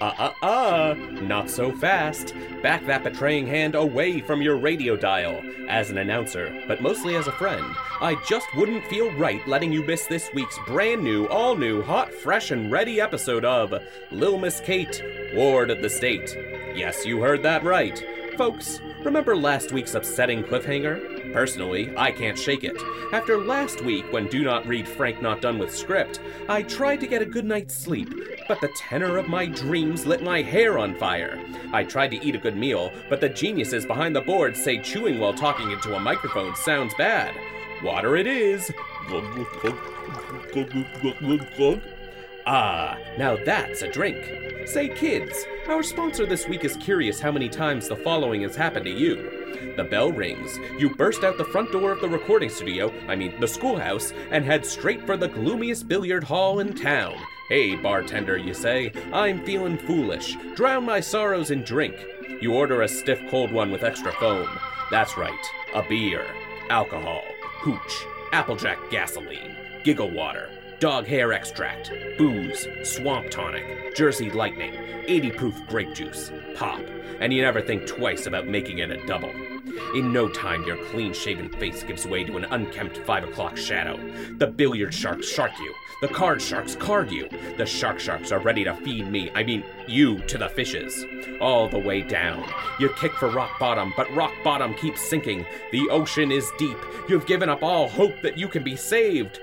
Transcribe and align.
Uh 0.00 0.32
uh 0.42 0.46
uh, 0.46 0.94
not 1.22 1.50
so 1.50 1.72
fast. 1.72 2.34
Back 2.62 2.86
that 2.86 3.02
betraying 3.02 3.46
hand 3.46 3.74
away 3.74 4.20
from 4.20 4.40
your 4.40 4.56
radio 4.56 4.96
dial. 4.96 5.42
As 5.68 5.90
an 5.90 5.98
announcer, 5.98 6.62
but 6.66 6.80
mostly 6.80 7.16
as 7.16 7.26
a 7.26 7.32
friend, 7.32 7.64
I 8.00 8.14
just 8.26 8.46
wouldn't 8.56 8.86
feel 8.86 9.12
right 9.14 9.46
letting 9.46 9.72
you 9.72 9.84
miss 9.84 10.06
this 10.06 10.30
week's 10.32 10.58
brand 10.66 11.02
new, 11.02 11.26
all 11.26 11.56
new, 11.56 11.82
hot, 11.82 12.12
fresh, 12.12 12.50
and 12.50 12.70
ready 12.72 13.00
episode 13.00 13.44
of 13.44 13.74
Lil 14.10 14.38
Miss 14.38 14.60
Kate, 14.60 15.02
Ward 15.34 15.70
of 15.70 15.82
the 15.82 15.90
State. 15.90 16.34
Yes, 16.74 17.04
you 17.04 17.20
heard 17.20 17.42
that 17.42 17.64
right. 17.64 18.02
Folks, 18.36 18.80
remember 19.04 19.36
last 19.36 19.72
week's 19.72 19.94
upsetting 19.94 20.42
cliffhanger? 20.44 21.17
Personally, 21.32 21.92
I 21.96 22.10
can't 22.10 22.38
shake 22.38 22.64
it. 22.64 22.76
After 23.12 23.38
last 23.38 23.82
week, 23.82 24.04
when 24.12 24.28
Do 24.28 24.42
Not 24.42 24.66
Read 24.66 24.88
Frank 24.88 25.22
Not 25.22 25.40
Done 25.40 25.58
with 25.58 25.74
Script, 25.74 26.20
I 26.48 26.62
tried 26.62 27.00
to 27.00 27.06
get 27.06 27.22
a 27.22 27.26
good 27.26 27.44
night's 27.44 27.74
sleep, 27.74 28.08
but 28.48 28.60
the 28.60 28.68
tenor 28.68 29.18
of 29.18 29.28
my 29.28 29.46
dreams 29.46 30.06
lit 30.06 30.22
my 30.22 30.42
hair 30.42 30.78
on 30.78 30.94
fire. 30.94 31.38
I 31.72 31.84
tried 31.84 32.10
to 32.12 32.24
eat 32.24 32.34
a 32.34 32.38
good 32.38 32.56
meal, 32.56 32.92
but 33.08 33.20
the 33.20 33.28
geniuses 33.28 33.86
behind 33.86 34.16
the 34.16 34.20
board 34.20 34.56
say 34.56 34.78
chewing 34.78 35.18
while 35.18 35.34
talking 35.34 35.70
into 35.70 35.94
a 35.94 36.00
microphone 36.00 36.54
sounds 36.56 36.94
bad. 36.94 37.34
Water 37.82 38.16
it 38.16 38.26
is. 38.26 38.72
Ah, 42.46 42.98
now 43.18 43.36
that's 43.44 43.82
a 43.82 43.92
drink. 43.92 44.66
Say, 44.66 44.88
kids, 44.88 45.44
our 45.68 45.82
sponsor 45.82 46.26
this 46.26 46.48
week 46.48 46.64
is 46.64 46.76
curious 46.76 47.20
how 47.20 47.30
many 47.30 47.48
times 47.48 47.88
the 47.88 47.96
following 47.96 48.42
has 48.42 48.56
happened 48.56 48.86
to 48.86 48.90
you. 48.90 49.37
The 49.76 49.84
bell 49.84 50.12
rings. 50.12 50.58
You 50.78 50.94
burst 50.94 51.24
out 51.24 51.38
the 51.38 51.44
front 51.44 51.72
door 51.72 51.92
of 51.92 52.00
the 52.00 52.08
recording 52.08 52.48
studio, 52.48 52.92
I 53.08 53.16
mean 53.16 53.38
the 53.40 53.48
schoolhouse, 53.48 54.12
and 54.30 54.44
head 54.44 54.64
straight 54.64 55.04
for 55.06 55.16
the 55.16 55.28
gloomiest 55.28 55.88
billiard 55.88 56.24
hall 56.24 56.60
in 56.60 56.74
town. 56.74 57.16
Hey, 57.48 57.76
bartender, 57.76 58.36
you 58.36 58.52
say, 58.52 58.92
I'm 59.12 59.44
feeling 59.44 59.78
foolish. 59.78 60.36
Drown 60.54 60.84
my 60.84 61.00
sorrows 61.00 61.50
in 61.50 61.62
drink. 61.62 61.96
You 62.40 62.54
order 62.54 62.82
a 62.82 62.88
stiff 62.88 63.20
cold 63.30 63.50
one 63.52 63.70
with 63.70 63.82
extra 63.82 64.12
foam. 64.12 64.48
That's 64.90 65.16
right, 65.16 65.46
a 65.74 65.82
beer, 65.82 66.26
alcohol, 66.70 67.24
hooch, 67.60 68.06
applejack 68.32 68.78
gasoline, 68.90 69.56
giggle 69.84 70.10
water, 70.10 70.50
dog 70.80 71.06
hair 71.06 71.32
extract, 71.32 71.92
booze, 72.16 72.66
swamp 72.84 73.30
tonic, 73.30 73.96
Jersey 73.96 74.30
lightning, 74.30 74.72
80 75.06 75.30
proof 75.32 75.66
grape 75.66 75.92
juice, 75.92 76.30
pop, 76.54 76.80
and 77.20 77.32
you 77.32 77.42
never 77.42 77.60
think 77.60 77.86
twice 77.86 78.26
about 78.26 78.46
making 78.46 78.78
it 78.78 78.90
a 78.90 79.04
double. 79.06 79.32
In 79.94 80.12
no 80.12 80.28
time, 80.28 80.64
your 80.64 80.76
clean 80.86 81.12
shaven 81.12 81.48
face 81.48 81.82
gives 81.82 82.06
way 82.06 82.22
to 82.24 82.36
an 82.36 82.44
unkempt 82.44 82.98
five 82.98 83.24
o'clock 83.24 83.56
shadow. 83.56 83.98
The 84.36 84.46
billiard 84.46 84.94
sharks 84.94 85.28
shark 85.28 85.52
you. 85.58 85.74
The 86.00 86.08
card 86.08 86.40
sharks 86.40 86.76
card 86.76 87.10
you. 87.10 87.28
The 87.56 87.66
shark 87.66 87.98
sharks 87.98 88.30
are 88.30 88.38
ready 88.38 88.62
to 88.64 88.74
feed 88.74 89.10
me, 89.10 89.30
I 89.34 89.42
mean, 89.42 89.64
you, 89.88 90.20
to 90.20 90.38
the 90.38 90.48
fishes. 90.48 91.04
All 91.40 91.68
the 91.68 91.78
way 91.78 92.02
down. 92.02 92.48
You 92.78 92.90
kick 92.90 93.12
for 93.14 93.30
rock 93.30 93.58
bottom, 93.58 93.92
but 93.96 94.12
rock 94.14 94.32
bottom 94.44 94.74
keeps 94.74 95.00
sinking. 95.02 95.44
The 95.72 95.88
ocean 95.90 96.30
is 96.30 96.52
deep. 96.56 96.78
You've 97.08 97.26
given 97.26 97.48
up 97.48 97.62
all 97.62 97.88
hope 97.88 98.20
that 98.22 98.38
you 98.38 98.46
can 98.46 98.62
be 98.62 98.76
saved. 98.76 99.40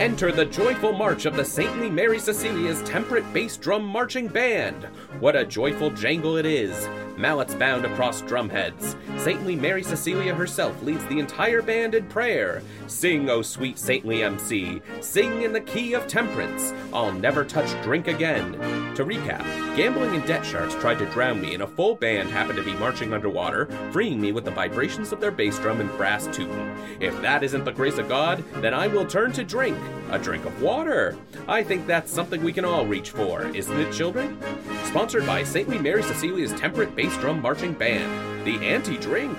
Enter 0.00 0.32
the 0.32 0.44
joyful 0.46 0.92
march 0.92 1.26
of 1.26 1.36
the 1.36 1.44
saintly 1.44 1.88
Mary 1.88 2.18
Cecilia's 2.18 2.82
temperate 2.82 3.30
bass 3.32 3.56
drum 3.56 3.84
marching 3.84 4.26
band. 4.26 4.84
What 5.20 5.36
a 5.36 5.44
joyful 5.44 5.90
jangle 5.90 6.36
it 6.36 6.46
is! 6.46 6.88
Mallets 7.16 7.54
bound 7.54 7.84
across 7.84 8.22
drumheads. 8.22 8.96
Saintly 9.18 9.54
Mary 9.54 9.82
Cecilia 9.82 10.34
herself 10.34 10.82
leads 10.82 11.04
the 11.06 11.18
entire 11.18 11.62
band 11.62 11.94
in 11.94 12.06
prayer. 12.06 12.62
Sing, 12.86 13.30
O 13.30 13.42
sweet 13.42 13.78
saintly 13.78 14.22
MC, 14.22 14.82
sing 15.00 15.42
in 15.42 15.52
the 15.52 15.60
key 15.60 15.94
of 15.94 16.06
temperance. 16.06 16.72
I'll 16.92 17.12
never 17.12 17.44
touch 17.44 17.70
drink 17.82 18.08
again. 18.08 18.52
To 18.94 19.04
recap, 19.04 19.44
gambling 19.76 20.14
and 20.14 20.26
debt 20.26 20.44
sharks 20.44 20.74
tried 20.74 20.98
to 20.98 21.06
drown 21.06 21.40
me, 21.40 21.54
and 21.54 21.62
a 21.62 21.66
full 21.66 21.94
band 21.94 22.30
happened 22.30 22.58
to 22.58 22.64
be 22.64 22.74
marching 22.74 23.12
underwater, 23.12 23.66
freeing 23.90 24.20
me 24.20 24.32
with 24.32 24.44
the 24.44 24.50
vibrations 24.50 25.12
of 25.12 25.20
their 25.20 25.30
bass 25.30 25.58
drum 25.58 25.80
and 25.80 25.90
brass 25.96 26.26
tuba. 26.26 26.76
If 27.00 27.20
that 27.22 27.42
isn't 27.42 27.64
the 27.64 27.72
grace 27.72 27.98
of 27.98 28.08
God, 28.08 28.44
then 28.56 28.74
I 28.74 28.86
will 28.86 29.06
turn 29.06 29.32
to 29.32 29.44
drink. 29.44 29.78
A 30.10 30.18
drink 30.18 30.44
of 30.44 30.60
water. 30.60 31.16
I 31.48 31.62
think 31.62 31.86
that's 31.86 32.12
something 32.12 32.42
we 32.42 32.52
can 32.52 32.66
all 32.66 32.84
reach 32.84 33.10
for, 33.10 33.46
isn't 33.54 33.80
it, 33.80 33.92
children? 33.92 34.38
Sponsored 34.84 35.24
by 35.24 35.42
Saintly 35.42 35.78
Mary 35.78 36.02
Cecilia's 36.02 36.52
Temperate 36.52 36.94
Bass 36.94 37.11
Drum 37.16 37.40
Marching 37.40 37.72
Band, 37.72 38.44
the 38.44 38.56
Anti 38.66 38.96
Drink. 38.98 39.36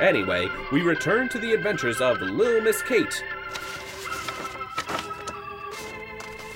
Anyway, 0.00 0.48
we 0.72 0.82
return 0.82 1.28
to 1.28 1.38
the 1.38 1.52
adventures 1.52 2.00
of 2.00 2.20
Lil 2.20 2.60
Miss 2.62 2.82
Kate. 2.82 3.22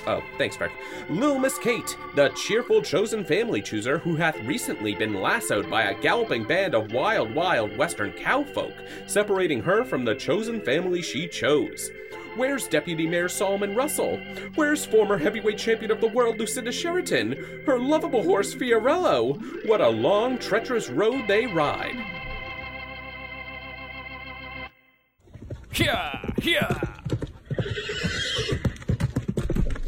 Oh, 0.07 0.23
thanks, 0.39 0.57
Frank. 0.57 0.73
Lil 1.09 1.39
Miss 1.39 1.59
Kate, 1.59 1.97
the 2.15 2.29
cheerful 2.31 2.81
chosen 2.81 3.25
family 3.25 3.61
chooser 3.61 3.99
who 3.99 4.15
hath 4.17 4.39
recently 4.45 4.95
been 4.95 5.15
lassoed 5.15 5.69
by 5.69 5.83
a 5.83 6.01
galloping 6.01 6.45
band 6.45 6.75
of 6.75 6.93
wild, 6.93 7.35
wild 7.35 7.77
western 7.77 8.13
cowfolk, 8.13 8.73
separating 9.07 9.63
her 9.63 9.85
from 9.85 10.05
the 10.05 10.15
chosen 10.15 10.61
family 10.61 11.03
she 11.03 11.27
chose. 11.27 11.91
Where's 12.37 12.69
Deputy 12.69 13.07
Mayor 13.07 13.31
Solomon 13.31 13.75
Russell? 13.75 14.19
Where's 14.57 14.85
former 14.85 15.17
heavyweight 15.17 15.57
champion 15.57 15.91
of 15.91 16.03
the 16.03 16.09
world 16.09 16.39
Lucinda 16.39 16.71
Sheridan? 16.71 17.63
Her 17.65 17.79
lovable 17.79 18.23
horse 18.23 18.55
Fiorello? 18.55 19.41
What 19.67 19.81
a 19.81 19.89
long, 19.89 20.37
treacherous 20.37 20.91
road 20.91 21.27
they 21.27 21.47
ride. 21.47 21.97
Here, 25.73 26.21
here. 26.43 26.69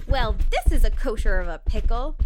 Well, 0.06 0.34
this 0.50 0.72
is 0.72 0.84
a 0.86 0.90
kosher 0.90 1.40
of 1.40 1.48
a 1.48 1.60
pickle. 1.66 2.16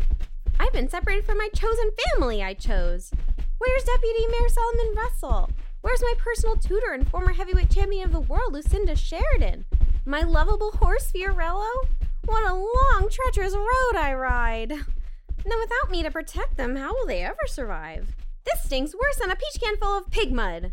I've 0.61 0.72
been 0.72 0.88
separated 0.88 1.27
from 1.27 1.38
my 1.38 1.49
chosen 1.53 1.91
family 2.12 2.44
I 2.44 2.55
chose. 2.55 3.11
Where's 3.59 3.82
Deputy 3.82 4.27
Mayor 4.28 4.49
Solomon 4.49 4.94
Russell? 4.94 5.50
Where's 5.81 6.00
my 6.00 6.15
personal 6.19 6.56
tutor 6.56 6.93
and 6.93 7.09
former 7.09 7.32
heavyweight 7.32 7.71
champion 7.71 8.05
of 8.05 8.12
the 8.12 8.21
world, 8.21 8.53
Lucinda 8.53 8.94
Sheridan? 8.94 9.65
My 10.04 10.22
lovable 10.22 10.72
horse, 10.72 11.12
Fiorello? 11.12 11.86
What 12.24 12.42
a 12.42 12.54
long, 12.54 13.08
treacherous 13.08 13.54
road 13.54 13.96
I 13.96 14.12
ride. 14.14 14.70
Now, 14.70 15.56
without 15.60 15.90
me 15.90 16.02
to 16.02 16.10
protect 16.10 16.56
them, 16.56 16.74
how 16.74 16.92
will 16.92 17.06
they 17.06 17.22
ever 17.22 17.46
survive? 17.46 18.08
This 18.44 18.64
stinks 18.64 18.94
worse 18.94 19.16
than 19.20 19.30
a 19.30 19.36
peach 19.36 19.60
can 19.62 19.76
full 19.76 19.96
of 19.96 20.10
pig 20.10 20.32
mud. 20.32 20.72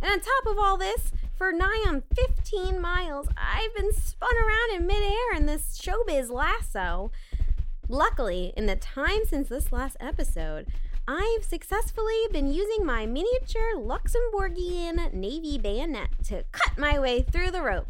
And 0.00 0.10
on 0.10 0.20
top 0.20 0.46
of 0.46 0.58
all 0.58 0.78
this, 0.78 1.12
for 1.36 1.52
nigh 1.52 1.84
on 1.86 2.02
15 2.14 2.80
miles, 2.80 3.28
I've 3.36 3.74
been 3.76 3.92
spun 3.92 4.34
around 4.36 4.80
in 4.80 4.86
midair 4.86 5.34
in 5.36 5.44
this 5.44 5.78
showbiz 5.78 6.30
lasso. 6.30 7.10
Luckily, 7.90 8.54
in 8.56 8.64
the 8.64 8.76
time 8.76 9.26
since 9.28 9.50
this 9.50 9.70
last 9.70 9.98
episode, 10.00 10.68
I've 11.06 11.44
successfully 11.44 12.26
been 12.32 12.50
using 12.50 12.86
my 12.86 13.04
miniature 13.04 13.76
Luxembourgian 13.76 15.12
navy 15.12 15.58
bayonet 15.58 16.08
to 16.24 16.44
cut 16.52 16.78
my 16.78 16.98
way 16.98 17.20
through 17.20 17.50
the 17.50 17.62
rope. 17.62 17.88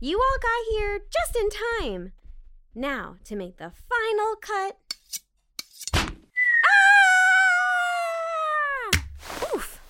You 0.00 0.18
all 0.18 0.38
got 0.42 0.64
here 0.70 1.00
just 1.10 1.36
in 1.36 1.48
time. 1.80 2.12
Now, 2.74 3.16
to 3.24 3.36
make 3.36 3.56
the 3.56 3.70
final 3.88 4.34
cut. 4.40 4.76
Ah! 8.92 9.54
Oof. 9.54 9.80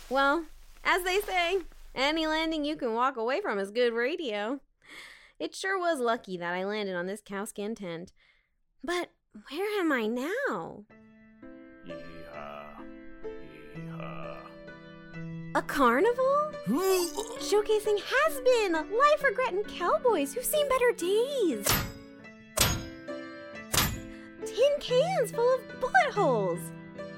well, 0.10 0.44
as 0.84 1.02
they 1.02 1.20
say, 1.20 1.58
any 1.94 2.26
landing 2.26 2.64
you 2.64 2.76
can 2.76 2.94
walk 2.94 3.16
away 3.16 3.40
from 3.40 3.58
is 3.58 3.70
good 3.70 3.92
radio. 3.92 4.60
It 5.38 5.54
sure 5.54 5.78
was 5.78 6.00
lucky 6.00 6.36
that 6.38 6.54
I 6.54 6.64
landed 6.64 6.94
on 6.94 7.06
this 7.06 7.20
cowskin 7.20 7.76
tent. 7.76 8.12
But 8.82 9.10
where 9.50 9.80
am 9.80 9.92
I 9.92 10.06
now? 10.06 10.84
A 15.56 15.62
carnival? 15.62 16.52
Showcasing 16.68 17.98
has 17.98 18.40
been, 18.42 18.72
life 18.72 19.24
regret, 19.24 19.54
and 19.54 19.66
cowboys 19.66 20.34
who've 20.34 20.44
seen 20.44 20.68
better 20.68 20.92
days. 20.92 21.66
Tin 24.44 24.72
cans 24.80 25.30
full 25.30 25.54
of 25.54 25.80
bullet 25.80 26.12
holes. 26.12 26.58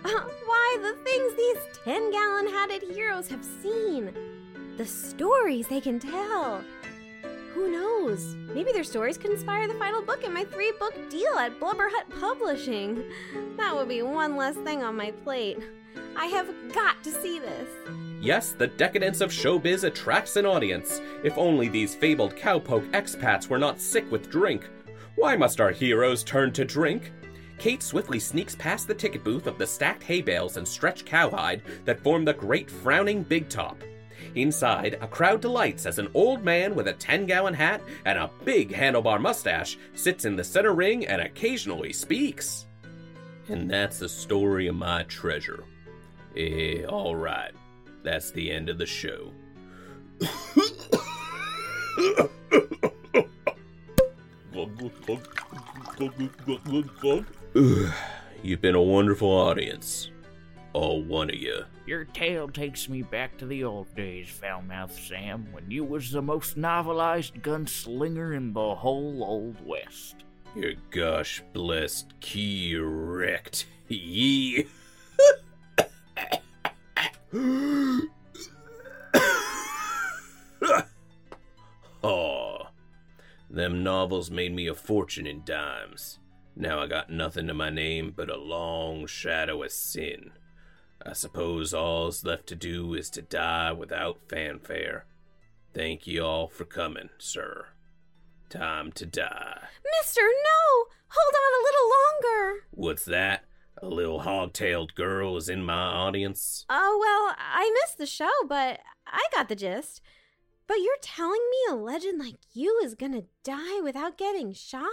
Uh, 0.05 0.11
why, 0.46 0.79
the 0.81 0.96
things 1.02 1.35
these 1.35 1.56
10 1.82 2.12
gallon 2.12 2.46
hatted 2.46 2.85
heroes 2.85 3.26
have 3.26 3.44
seen. 3.61 4.14
The 4.76 4.87
stories 4.87 5.67
they 5.67 5.81
can 5.81 5.99
tell. 5.99 6.62
Who 7.55 7.73
knows? 7.73 8.37
Maybe 8.55 8.70
their 8.70 8.84
stories 8.84 9.19
could 9.19 9.32
inspire 9.32 9.67
the 9.67 9.75
final 9.75 10.00
book 10.00 10.23
in 10.23 10.32
my 10.32 10.44
three 10.44 10.73
book 10.79 10.94
deal 11.11 11.34
at 11.41 11.58
Blubber 11.58 11.91
Hut 11.93 12.06
Publishing. 12.20 13.02
That 13.56 13.75
would 13.75 13.88
be 13.88 14.02
one 14.02 14.37
less 14.37 14.55
thing 14.55 14.84
on 14.84 14.96
my 14.96 15.11
plate. 15.11 15.58
I 16.17 16.26
have 16.26 16.49
got 16.73 17.02
to 17.02 17.11
see 17.11 17.41
this. 17.41 17.69
Yes, 18.20 18.50
the 18.50 18.67
decadence 18.67 19.20
of 19.20 19.31
showbiz 19.31 19.85
attracts 19.85 20.35
an 20.37 20.44
audience. 20.44 21.00
If 21.23 21.38
only 21.38 21.69
these 21.69 21.94
fabled 21.94 22.35
cowpoke 22.35 22.91
expats 22.91 23.49
were 23.49 23.59
not 23.59 23.81
sick 23.81 24.11
with 24.11 24.29
drink. 24.31 24.69
Why 25.15 25.37
must 25.37 25.61
our 25.61 25.70
heroes 25.70 26.25
turn 26.25 26.53
to 26.53 26.65
drink? 26.65 27.12
Kate 27.59 27.82
swiftly 27.82 28.19
sneaks 28.19 28.56
past 28.56 28.88
the 28.88 28.94
ticket 28.94 29.23
booth 29.23 29.47
of 29.47 29.59
the 29.59 29.67
stacked 29.67 30.03
hay 30.03 30.20
bales 30.20 30.56
and 30.56 30.67
stretched 30.67 31.06
cowhide 31.06 31.62
that 31.85 32.00
form 32.00 32.25
the 32.25 32.35
great 32.35 32.70
frowning 32.70 33.23
big 33.23 33.49
top. 33.49 33.82
Inside, 34.35 34.99
a 35.00 35.06
crowd 35.06 35.41
delights 35.41 35.87
as 35.87 35.99
an 35.99 36.09
old 36.15 36.44
man 36.44 36.75
with 36.75 36.88
a 36.88 36.93
10 36.93 37.26
gallon 37.26 37.55
hat 37.55 37.81
and 38.05 38.19
a 38.19 38.31
big 38.44 38.73
handlebar 38.73 39.20
mustache 39.20 39.79
sits 39.94 40.25
in 40.25 40.37
the 40.37 40.44
center 40.44 40.75
ring 40.75 41.06
and 41.06 41.20
occasionally 41.20 41.93
speaks. 41.93 42.67
And 43.49 43.70
that's 43.70 44.00
the 44.00 44.09
story 44.09 44.67
of 44.67 44.75
my 44.75 45.05
treasure. 45.05 45.65
Eh, 46.37 46.85
alright. 46.85 47.55
That's 48.02 48.30
the 48.30 48.50
end 48.50 48.68
of 48.68 48.78
the 48.78 48.86
show. 48.86 49.32
You've 58.42 58.60
been 58.60 58.74
a 58.74 58.82
wonderful 58.82 59.28
audience. 59.28 60.10
All 60.72 61.02
one 61.02 61.30
of 61.30 61.36
you. 61.36 61.64
Your 61.86 62.04
tale 62.04 62.48
takes 62.48 62.88
me 62.88 63.02
back 63.02 63.38
to 63.38 63.46
the 63.46 63.64
old 63.64 63.94
days, 63.94 64.28
Foulmouth 64.28 64.92
Sam, 64.92 65.48
when 65.52 65.70
you 65.70 65.84
was 65.84 66.10
the 66.10 66.22
most 66.22 66.58
novelized 66.58 67.40
gunslinger 67.40 68.36
in 68.36 68.52
the 68.52 68.74
whole 68.74 69.24
Old 69.24 69.56
West. 69.66 70.16
Your 70.54 70.74
gosh 70.90 71.42
blessed 71.52 72.12
key 72.20 72.76
wrecked. 72.76 73.66
Ye. 73.88 74.66
oh, 82.02 82.69
them 83.50 83.82
novels 83.82 84.30
made 84.30 84.54
me 84.54 84.66
a 84.66 84.75
fortune 84.75 85.26
in 85.26 85.42
dimes. 85.44 86.19
Now 86.56 86.80
I 86.80 86.86
got 86.86 87.10
nothing 87.10 87.46
to 87.48 87.54
my 87.54 87.69
name 87.69 88.14
but 88.16 88.30
a 88.30 88.38
long 88.38 89.06
shadow 89.06 89.62
of 89.62 89.72
sin. 89.72 90.30
I 91.04 91.12
suppose 91.12 91.75
all's 91.75 92.25
left 92.25 92.46
to 92.48 92.54
do 92.54 92.94
is 92.94 93.10
to 93.10 93.20
die 93.20 93.72
without 93.72 94.20
fanfare. 94.28 95.04
Thank 95.74 96.06
ye 96.06 96.19
all 96.19 96.48
for 96.48 96.64
coming, 96.64 97.10
sir. 97.19 97.66
Time 98.48 98.90
to 98.92 99.04
die. 99.04 99.69
Mister, 100.00 100.22
no! 100.22 100.86
Hold 101.08 101.34
on 101.34 101.52
a 101.52 101.64
little 101.64 101.90
longer. 101.90 102.64
What's 102.70 103.04
that? 103.04 103.44
A 103.80 103.88
little 103.88 104.20
hog-tailed 104.20 104.94
girl 104.94 105.36
is 105.36 105.48
in 105.48 105.64
my 105.64 105.75
audience? 105.75 106.64
Oh, 106.69 106.98
well, 107.00 107.36
I 107.38 107.70
missed 107.82 107.98
the 107.98 108.06
show, 108.06 108.30
but 108.48 108.80
I 109.06 109.25
got 109.32 109.48
the 109.48 109.54
gist. 109.56 110.00
But 110.66 110.78
you're 110.78 110.96
telling 111.00 111.40
me 111.50 111.72
a 111.72 111.76
legend 111.76 112.19
like 112.19 112.36
you 112.52 112.80
is 112.82 112.94
gonna 112.94 113.22
die 113.44 113.80
without 113.80 114.19
getting 114.19 114.52
shot? 114.52 114.84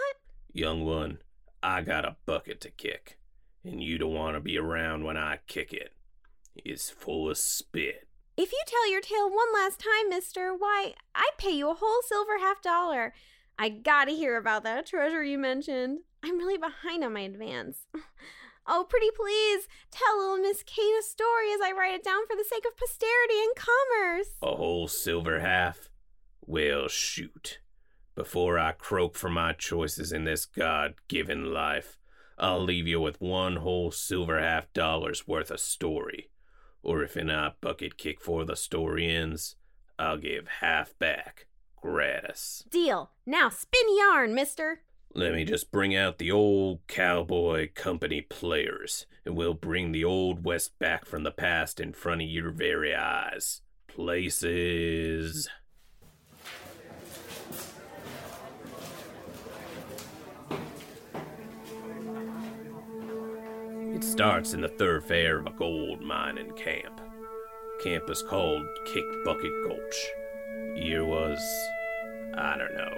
Young 0.53 0.85
one, 0.85 1.19
I 1.63 1.81
got 1.81 2.05
a 2.05 2.15
bucket 2.25 2.61
to 2.61 2.69
kick, 2.69 3.17
and 3.63 3.81
you 3.81 3.97
don't 3.97 4.13
want 4.13 4.35
to 4.35 4.39
be 4.39 4.57
around 4.57 5.03
when 5.03 5.17
I 5.17 5.39
kick 5.47 5.73
it. 5.73 5.93
It's 6.55 6.89
full 6.89 7.29
of 7.29 7.37
spit. 7.37 8.07
If 8.37 8.51
you 8.51 8.61
tell 8.67 8.89
your 8.89 9.01
tale 9.01 9.29
one 9.29 9.53
last 9.53 9.79
time, 9.79 10.09
mister, 10.09 10.53
why, 10.53 10.93
I'd 11.13 11.37
pay 11.37 11.51
you 11.51 11.69
a 11.69 11.73
whole 11.73 12.01
silver 12.07 12.37
half 12.39 12.61
dollar. 12.61 13.13
I 13.57 13.69
gotta 13.69 14.11
hear 14.11 14.37
about 14.37 14.63
that 14.63 14.85
treasure 14.85 15.23
you 15.23 15.37
mentioned. 15.37 15.99
I'm 16.23 16.37
really 16.37 16.57
behind 16.57 17.03
on 17.03 17.13
my 17.13 17.21
advance. 17.21 17.85
Oh, 18.67 18.85
pretty 18.89 19.09
please, 19.15 19.67
tell 19.91 20.17
little 20.17 20.37
Miss 20.37 20.63
Kate 20.63 20.97
a 20.99 21.03
story 21.03 21.53
as 21.53 21.61
I 21.61 21.71
write 21.71 21.93
it 21.93 22.03
down 22.03 22.25
for 22.27 22.35
the 22.35 22.43
sake 22.43 22.65
of 22.65 22.75
posterity 22.75 23.35
and 23.43 23.55
commerce. 23.55 24.29
A 24.41 24.55
whole 24.55 24.87
silver 24.87 25.39
half? 25.39 25.89
Well, 26.45 26.87
shoot. 26.87 27.59
Before 28.15 28.57
I 28.57 28.71
croak 28.71 29.15
for 29.15 29.29
my 29.29 29.53
choices 29.53 30.11
in 30.11 30.23
this 30.23 30.45
God 30.45 30.95
given 31.07 31.53
life, 31.53 31.97
I'll 32.39 32.63
leave 32.63 32.87
you 32.87 32.99
with 32.99 33.21
one 33.21 33.57
whole 33.57 33.91
silver 33.91 34.39
half 34.39 34.71
dollar's 34.73 35.27
worth 35.27 35.51
of 35.51 35.59
story. 35.59 36.29
Or 36.81 37.03
if 37.03 37.17
in 37.17 37.29
a 37.29 37.55
bucket 37.61 37.97
kick 37.97 38.21
for 38.21 38.45
the 38.45 38.55
story 38.55 39.09
ends, 39.13 39.55
I'll 39.99 40.17
give 40.17 40.47
half 40.59 40.97
back. 40.97 41.47
Gratis. 41.81 42.63
Deal. 42.69 43.11
Now 43.25 43.49
spin 43.49 43.95
yarn, 43.97 44.33
mister. 44.33 44.81
Let 45.17 45.33
me 45.33 45.45
just 45.45 45.71
bring 45.71 45.95
out 45.95 46.17
the 46.17 46.29
old 46.29 46.85
cowboy 46.87 47.69
company 47.73 48.19
players, 48.19 49.05
and 49.23 49.33
we'll 49.33 49.53
bring 49.53 49.93
the 49.93 50.03
old 50.03 50.43
West 50.43 50.77
back 50.77 51.05
from 51.05 51.23
the 51.23 51.31
past 51.31 51.79
in 51.79 51.93
front 51.93 52.21
of 52.21 52.27
your 52.27 52.51
very 52.51 52.93
eyes. 52.93 53.61
Places. 53.87 55.47
It 63.93 64.03
starts 64.03 64.53
in 64.53 64.59
the 64.59 64.67
thoroughfare 64.67 65.39
of 65.39 65.47
a 65.47 65.51
gold 65.51 66.01
mining 66.01 66.51
camp. 66.57 66.99
Camp 67.81 68.09
is 68.09 68.21
called 68.21 68.67
Kick 68.85 69.05
Bucket 69.23 69.53
Gulch. 69.65 70.11
Year 70.75 71.05
was, 71.05 71.39
I 72.35 72.57
don't 72.57 72.75
know. 72.75 72.97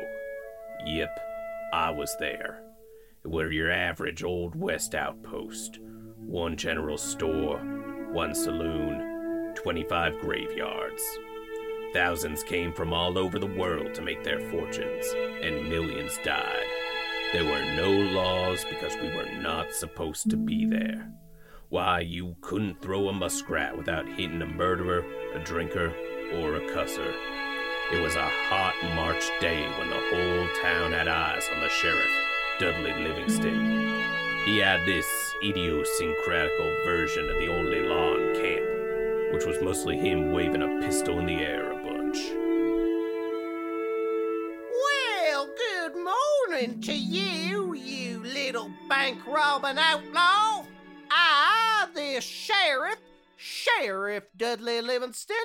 Yep, 0.87 1.26
I 1.73 1.91
was 1.91 2.15
there. 2.19 2.63
It 3.23 3.29
were 3.29 3.51
your 3.51 3.71
average 3.71 4.23
old 4.23 4.55
west 4.55 4.95
outpost. 4.95 5.79
One 6.17 6.55
general 6.55 6.97
store, 6.97 7.59
one 8.11 8.33
saloon, 8.33 9.53
25 9.55 10.19
graveyards. 10.19 11.03
Thousands 11.93 12.43
came 12.43 12.71
from 12.71 12.93
all 12.93 13.17
over 13.17 13.39
the 13.39 13.45
world 13.45 13.93
to 13.95 14.01
make 14.01 14.23
their 14.23 14.39
fortunes, 14.49 15.05
and 15.41 15.69
millions 15.69 16.17
died. 16.23 16.65
There 17.33 17.45
were 17.45 17.75
no 17.75 17.91
laws 17.91 18.63
because 18.69 18.95
we 18.95 19.13
were 19.13 19.29
not 19.41 19.73
supposed 19.73 20.29
to 20.29 20.37
be 20.37 20.65
there. 20.65 21.11
Why, 21.69 21.99
you 21.99 22.37
couldn't 22.39 22.81
throw 22.81 23.09
a 23.09 23.13
muskrat 23.13 23.77
without 23.77 24.07
hitting 24.07 24.41
a 24.41 24.45
murderer, 24.45 25.03
a 25.33 25.39
drinker, 25.39 25.93
or 26.35 26.55
a 26.55 26.61
cusser. 26.69 27.13
It 27.89 28.01
was 28.01 28.17
a 28.17 28.21
hot 28.21 28.75
March 28.95 29.23
day 29.39 29.65
when 29.77 29.89
the 29.89 29.95
whole 29.95 30.47
town 30.61 30.91
had 30.91 31.07
eyes 31.07 31.47
on 31.53 31.61
the 31.61 31.69
sheriff, 31.69 32.11
Dudley 32.59 32.91
Livingston. 32.91 34.03
He 34.43 34.57
had 34.57 34.85
this 34.85 35.05
idiosyncratical 35.41 36.83
version 36.83 37.29
of 37.29 37.37
the 37.37 37.47
only 37.47 37.83
law 37.83 38.13
in 38.15 38.33
camp, 38.33 39.33
which 39.33 39.45
was 39.45 39.61
mostly 39.61 39.97
him 39.97 40.33
waving 40.33 40.63
a 40.63 40.81
pistol 40.85 41.19
in 41.19 41.27
the 41.27 41.35
air 41.35 41.71
a 41.71 41.75
bunch. 41.75 42.17
Well, 44.83 45.47
good 45.55 45.93
morning 45.95 46.81
to 46.81 46.93
you, 46.93 47.73
you 47.73 48.21
little 48.21 48.69
bank 48.89 49.25
robbing 49.25 49.77
outlaw. 49.77 50.65
I, 51.09 51.87
the 51.95 52.19
sheriff, 52.19 52.99
Sheriff 53.37 54.25
Dudley 54.35 54.81
Livingston, 54.81 55.37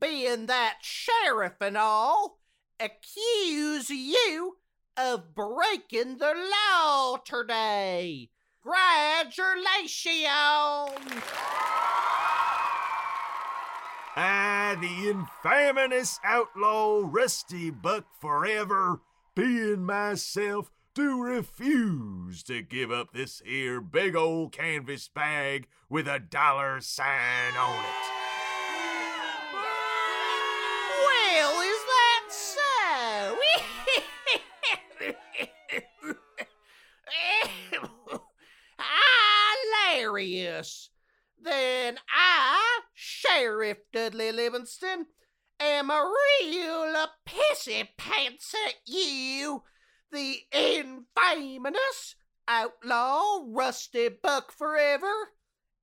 being 0.00 0.46
that 0.46 0.78
sheriff 0.80 1.60
and 1.60 1.76
all, 1.76 2.38
accuse 2.80 3.90
you 3.90 4.56
of 4.96 5.34
breaking 5.34 6.16
the 6.18 6.32
law 6.34 7.16
today. 7.24 8.30
Congratulations! 8.62 11.22
I, 14.16 14.76
the 14.80 15.10
infamous 15.10 16.18
outlaw 16.24 17.02
Rusty 17.04 17.70
Buck 17.70 18.06
Forever, 18.20 19.02
being 19.34 19.84
myself, 19.84 20.70
do 20.92 21.22
refuse 21.22 22.42
to 22.42 22.60
give 22.60 22.90
up 22.90 23.12
this 23.12 23.40
here 23.46 23.80
big 23.80 24.16
old 24.16 24.50
canvas 24.50 25.06
bag 25.06 25.68
with 25.88 26.08
a 26.08 26.18
dollar 26.18 26.80
sign 26.80 27.54
on 27.56 27.84
it. 27.84 28.10
Well, 31.06 31.60
is 31.60 31.84
that 31.86 32.24
so? 32.28 33.36
Hilarious. 39.98 40.90
Then 41.48 41.98
I, 42.14 42.80
Sheriff 42.92 43.78
Dudley 43.90 44.32
Livingston, 44.32 45.06
am 45.58 45.90
a 45.90 46.12
real 46.42 47.06
pissy 47.26 47.88
pants 47.96 48.54
at 48.66 48.74
you, 48.84 49.62
the 50.12 50.40
infamous 50.52 52.16
outlaw 52.46 53.44
Rusty 53.46 54.10
Buck 54.10 54.52
Forever, 54.52 55.30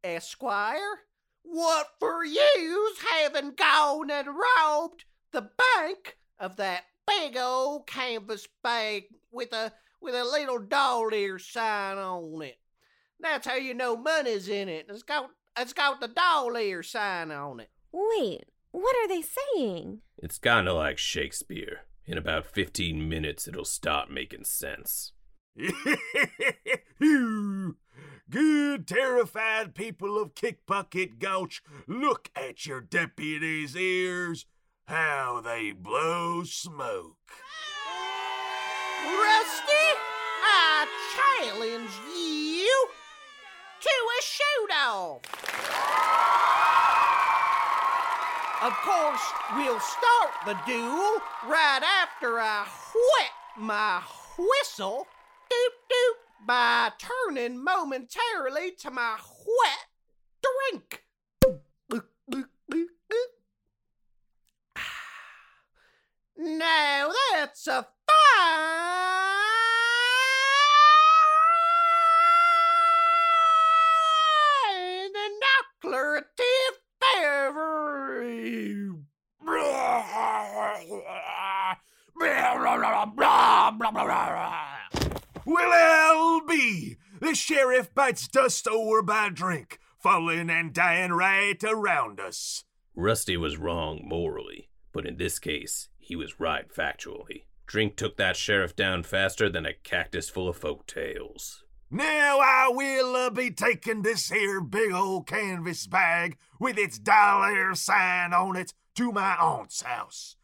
Esquire. 0.03 0.99
What 1.41 1.87
for 1.99 2.23
yous 2.23 2.99
having 3.11 3.55
gone 3.55 4.11
and 4.11 4.27
robbed 4.27 5.05
the 5.31 5.49
bank 5.75 6.19
of 6.37 6.57
that 6.57 6.83
big 7.07 7.37
old 7.37 7.87
canvas 7.87 8.47
bag 8.61 9.05
with 9.31 9.51
a 9.51 9.73
with 9.99 10.13
a 10.13 10.25
little 10.25 10.59
doll 10.59 11.11
ear 11.11 11.39
sign 11.39 11.97
on 11.97 12.43
it. 12.43 12.59
That's 13.19 13.47
how 13.47 13.55
you 13.55 13.73
know 13.73 13.97
money's 13.97 14.47
in 14.47 14.69
it. 14.69 14.85
It's 14.89 15.01
got 15.01 15.31
it's 15.57 15.73
got 15.73 15.99
the 16.01 16.07
doll 16.07 16.55
ear 16.57 16.83
sign 16.83 17.31
on 17.31 17.59
it. 17.59 17.69
Wait, 17.91 18.45
what 18.71 18.95
are 18.97 19.07
they 19.07 19.21
saying? 19.21 20.01
It's 20.17 20.37
kinda 20.37 20.73
like 20.73 20.97
Shakespeare. 20.97 21.81
In 22.05 22.17
about 22.17 22.45
15 22.45 23.09
minutes, 23.09 23.47
it'll 23.47 23.65
start 23.65 24.11
making 24.11 24.43
sense. 24.43 25.13
you 26.99 27.77
good 28.29 28.87
terrified 28.87 29.73
people 29.73 30.21
of 30.21 30.35
Kickbucket 30.35 31.17
Gulch, 31.19 31.63
look 31.87 32.29
at 32.35 32.65
your 32.65 32.81
deputy's 32.81 33.75
ears. 33.75 34.45
how 34.87 35.41
they 35.43 35.71
blow 35.71 36.43
smoke. 36.43 37.17
Rusty, 39.03 39.87
I 40.43 40.85
challenge 41.15 41.89
you 42.15 42.24
to 43.85 43.91
a 43.91 44.21
shoot-off. 44.23 45.21
Of 48.63 48.73
course, 48.83 49.21
we'll 49.55 49.79
start 49.79 50.31
the 50.45 50.57
duel 50.65 51.21
right 51.47 51.83
after 52.01 52.39
I 52.39 52.65
whet 52.95 53.31
my 53.57 54.01
whistle, 54.39 55.05
doop 55.51 55.75
doop, 55.91 56.47
by 56.47 56.93
turning 56.97 57.63
momentarily 57.63 58.71
to 58.79 58.89
my 58.89 59.17
wet 59.45 59.87
drink. 60.71 61.03
Now 66.37 67.11
that's 67.33 67.67
a 67.67 67.87
fine 68.07 69.14
inoculative 75.85 76.79
beverage. 77.13 78.95
Well, 85.45 86.41
LB, 86.41 86.97
the 87.21 87.35
sheriff 87.35 87.93
bites 87.93 88.27
dust 88.27 88.67
over 88.67 89.03
my 89.03 89.29
drink, 89.29 89.79
falling 89.99 90.49
and 90.49 90.73
dying 90.73 91.11
right 91.11 91.63
around 91.63 92.19
us. 92.19 92.63
Rusty 92.95 93.37
was 93.37 93.57
wrong 93.57 94.01
morally, 94.03 94.69
but 94.91 95.05
in 95.05 95.17
this 95.17 95.37
case, 95.37 95.89
he 95.99 96.15
was 96.15 96.39
right 96.39 96.67
factually. 96.73 97.43
Drink 97.67 97.95
took 97.95 98.17
that 98.17 98.35
sheriff 98.35 98.75
down 98.75 99.03
faster 99.03 99.49
than 99.49 99.65
a 99.65 99.73
cactus 99.73 100.29
full 100.29 100.47
of 100.47 100.57
folk 100.57 100.87
tales. 100.87 101.64
Now 101.91 102.39
I 102.39 102.69
will 102.73 103.15
uh, 103.15 103.29
be 103.29 103.51
taking 103.51 104.01
this 104.01 104.29
here 104.29 104.59
big 104.59 104.91
old 104.91 105.27
canvas 105.27 105.85
bag 105.85 106.37
with 106.59 106.77
its 106.77 106.97
dollar 106.97 107.75
sign 107.75 108.33
on 108.33 108.55
it 108.55 108.73
to 108.95 109.11
my 109.11 109.35
aunt's 109.35 109.81
house. 109.81 110.35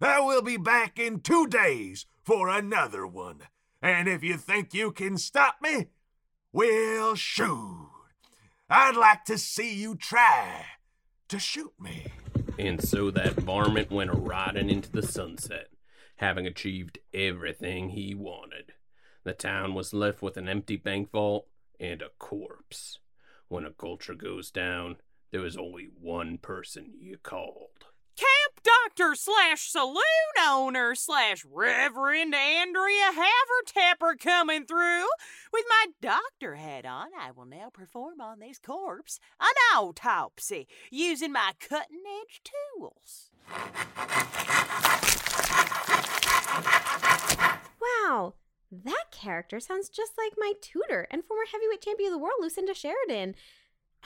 I 0.00 0.20
will 0.20 0.42
be 0.42 0.56
back 0.56 0.98
in 0.98 1.20
two 1.20 1.46
days 1.46 2.06
for 2.24 2.48
another 2.48 3.06
one. 3.06 3.42
And 3.82 4.08
if 4.08 4.24
you 4.24 4.36
think 4.36 4.74
you 4.74 4.90
can 4.90 5.16
stop 5.16 5.56
me, 5.62 5.86
well, 6.52 7.14
shoot. 7.14 7.88
I'd 8.68 8.96
like 8.96 9.24
to 9.26 9.38
see 9.38 9.74
you 9.74 9.94
try 9.94 10.64
to 11.28 11.38
shoot 11.38 11.72
me. 11.78 12.06
And 12.58 12.82
so 12.82 13.10
that 13.12 13.34
varmint 13.34 13.90
went 13.90 14.10
riding 14.12 14.68
into 14.68 14.90
the 14.90 15.02
sunset, 15.02 15.68
having 16.16 16.46
achieved 16.46 16.98
everything 17.14 17.90
he 17.90 18.14
wanted. 18.14 18.59
The 19.22 19.32
town 19.34 19.74
was 19.74 19.92
left 19.92 20.22
with 20.22 20.38
an 20.38 20.48
empty 20.48 20.76
bank 20.76 21.10
vault 21.10 21.46
and 21.78 22.00
a 22.00 22.08
corpse. 22.18 22.98
When 23.48 23.66
a 23.66 23.70
culture 23.70 24.14
goes 24.14 24.50
down, 24.50 24.96
there 25.30 25.44
is 25.44 25.58
only 25.58 25.88
one 26.00 26.38
person 26.38 26.94
you 26.98 27.18
called. 27.18 27.84
Camp 28.16 28.62
doctor 28.62 29.14
slash 29.14 29.70
saloon 29.70 30.00
owner 30.40 30.94
slash 30.94 31.44
Reverend 31.44 32.34
Andrea 32.34 33.12
Havertapper 33.12 34.18
coming 34.18 34.64
through. 34.64 35.06
With 35.52 35.64
my 35.68 35.86
doctor 36.00 36.54
hat 36.54 36.86
on, 36.86 37.08
I 37.18 37.30
will 37.30 37.46
now 37.46 37.68
perform 37.70 38.20
on 38.20 38.40
this 38.40 38.58
corpse 38.58 39.20
an 39.38 39.48
autopsy 39.76 40.66
using 40.90 41.32
my 41.32 41.52
cutting 41.60 42.02
edge 42.22 42.40
tools. 42.42 43.30
Wow, 47.80 48.34
that 48.70 49.06
character 49.10 49.60
sounds 49.60 49.88
just 49.88 50.12
like 50.16 50.32
my 50.36 50.52
tutor 50.60 51.06
and 51.10 51.24
former 51.24 51.44
heavyweight 51.50 51.82
champion 51.82 52.08
of 52.08 52.12
the 52.12 52.22
world, 52.22 52.36
Lucinda 52.40 52.74
Sheridan. 52.74 53.34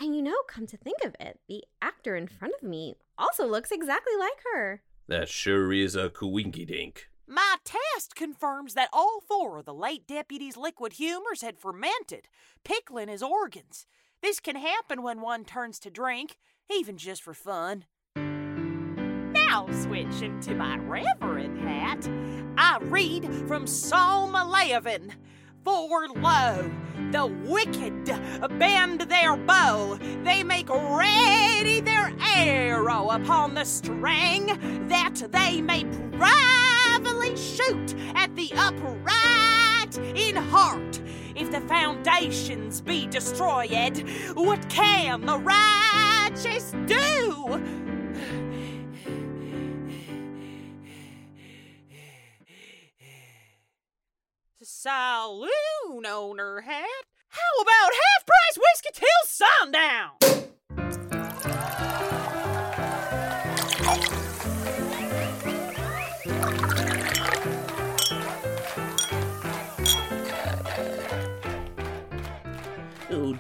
And 0.01 0.17
you 0.17 0.23
know, 0.23 0.43
come 0.49 0.67
to 0.67 0.77
think 0.77 0.99
of 1.05 1.15
it, 1.21 1.41
the 1.49 1.65
actor 1.81 2.17
in 2.17 2.27
front 2.27 2.55
of 2.61 2.69
me 2.69 2.97
also 3.19 3.47
looks 3.47 3.71
exactly 3.71 4.17
like 4.19 4.43
her. 4.53 4.83
That 5.07 5.29
sure 5.29 5.73
is 5.73 5.95
a 5.95 6.09
coinky 6.09 6.67
dink. 6.67 7.09
My 7.27 7.57
test 7.65 8.15
confirms 8.17 8.75
that 8.75 8.91
all 8.93 9.21
four 9.27 9.59
of 9.59 9.65
the 9.65 9.75
late 9.75 10.07
deputy's 10.07 10.57
liquid 10.57 10.95
humors 10.95 11.43
had 11.43 11.59
fermented, 11.59 12.29
pickling 12.65 13.09
his 13.09 13.23
organs. 13.23 13.87
This 14.23 14.41
can 14.41 14.57
happen 14.57 15.03
when 15.03 15.21
one 15.21 15.45
turns 15.45 15.79
to 15.81 15.91
drink, 15.91 16.39
even 16.71 16.97
just 16.97 17.23
for 17.23 17.35
fun. 17.35 17.85
Now, 18.17 19.67
switching 19.71 20.41
to 20.41 20.55
my 20.55 20.79
reverend 20.79 21.61
hat, 21.61 21.94
I 22.75 22.79
read 22.79 23.33
from 23.47 23.69
Psalm 23.69 24.35
11. 24.35 25.13
For 25.65 26.09
lo, 26.09 26.73
the 27.13 27.27
wicked 27.47 28.07
bend 28.59 29.03
their 29.03 29.37
bow, 29.37 29.97
they 30.25 30.43
make 30.43 30.69
ready 30.69 31.81
their 31.81 32.13
arrow 32.21 33.11
upon 33.11 33.55
the 33.55 33.65
string, 33.65 34.47
that 34.89 35.23
they 35.31 35.63
may 35.63 35.85
privately 36.19 37.37
shoot 37.37 37.95
at 38.17 38.35
the 38.35 38.51
upright 38.57 39.97
in 40.17 40.35
heart. 40.35 41.01
If 41.37 41.53
the 41.53 41.61
foundations 41.61 42.81
be 42.81 43.07
destroyed, 43.07 44.05
what 44.35 44.69
can 44.69 45.25
the 45.25 45.39
righteous 45.39 46.75
do? 46.87 47.94
Saloon 54.85 56.05
owner 56.05 56.61
hat? 56.61 57.05
How 57.31 57.63
about 57.63 57.93
half 57.95 58.27
price 58.27 58.59
whiskey 58.59 58.91
till 58.93 59.25
sundown? 59.25 60.44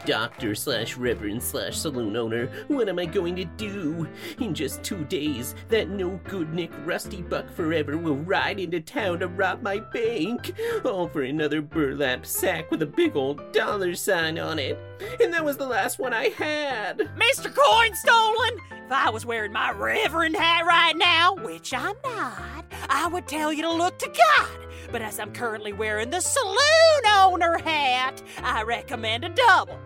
Doctor 0.04 0.54
slash 0.54 0.96
reverend 0.96 1.42
slash 1.42 1.76
saloon 1.76 2.16
owner, 2.16 2.46
what 2.68 2.88
am 2.88 2.98
I 2.98 3.06
going 3.06 3.36
to 3.36 3.44
do? 3.44 4.06
In 4.40 4.54
just 4.54 4.82
two 4.82 5.04
days, 5.04 5.54
that 5.68 5.88
no 5.88 6.20
good 6.24 6.52
Nick 6.52 6.70
Rusty 6.84 7.22
Buck 7.22 7.50
Forever 7.50 7.96
will 7.96 8.16
ride 8.16 8.60
into 8.60 8.80
town 8.80 9.20
to 9.20 9.28
rob 9.28 9.62
my 9.62 9.80
bank. 9.80 10.52
All 10.84 11.08
for 11.08 11.22
another 11.22 11.62
burlap 11.62 12.26
sack 12.26 12.70
with 12.70 12.82
a 12.82 12.86
big 12.86 13.16
old 13.16 13.52
dollar 13.52 13.94
sign 13.94 14.38
on 14.38 14.58
it. 14.58 14.78
And 15.20 15.32
that 15.32 15.44
was 15.44 15.56
the 15.56 15.66
last 15.66 15.98
one 15.98 16.12
I 16.12 16.28
had. 16.28 16.98
Mr. 16.98 17.54
Coin 17.54 17.94
Stolen! 17.94 18.58
If 18.86 18.92
I 18.92 19.08
was 19.10 19.24
wearing 19.24 19.52
my 19.52 19.72
reverend 19.72 20.36
hat 20.36 20.66
right 20.66 20.94
now, 20.94 21.34
which 21.36 21.72
I'm 21.72 21.96
not, 22.04 22.66
I 22.90 23.08
would 23.08 23.26
tell 23.26 23.52
you 23.52 23.62
to 23.62 23.72
look 23.72 23.98
to 24.00 24.08
God. 24.08 24.68
But 24.92 25.00
as 25.00 25.18
I'm 25.18 25.32
currently 25.32 25.72
wearing 25.72 26.10
the 26.10 26.20
saloon 26.20 27.06
owner 27.06 27.58
hat, 27.58 28.22
I 28.42 28.62
recommend 28.62 29.24
a 29.24 29.30
double. 29.30 29.78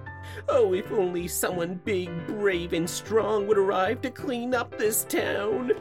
Oh, 0.48 0.74
if 0.74 0.90
only 0.92 1.28
someone 1.28 1.80
big, 1.84 2.10
brave, 2.26 2.72
and 2.72 2.88
strong 2.88 3.46
would 3.46 3.58
arrive 3.58 4.00
to 4.02 4.10
clean 4.10 4.54
up 4.54 4.76
this 4.76 5.04
town. 5.04 5.72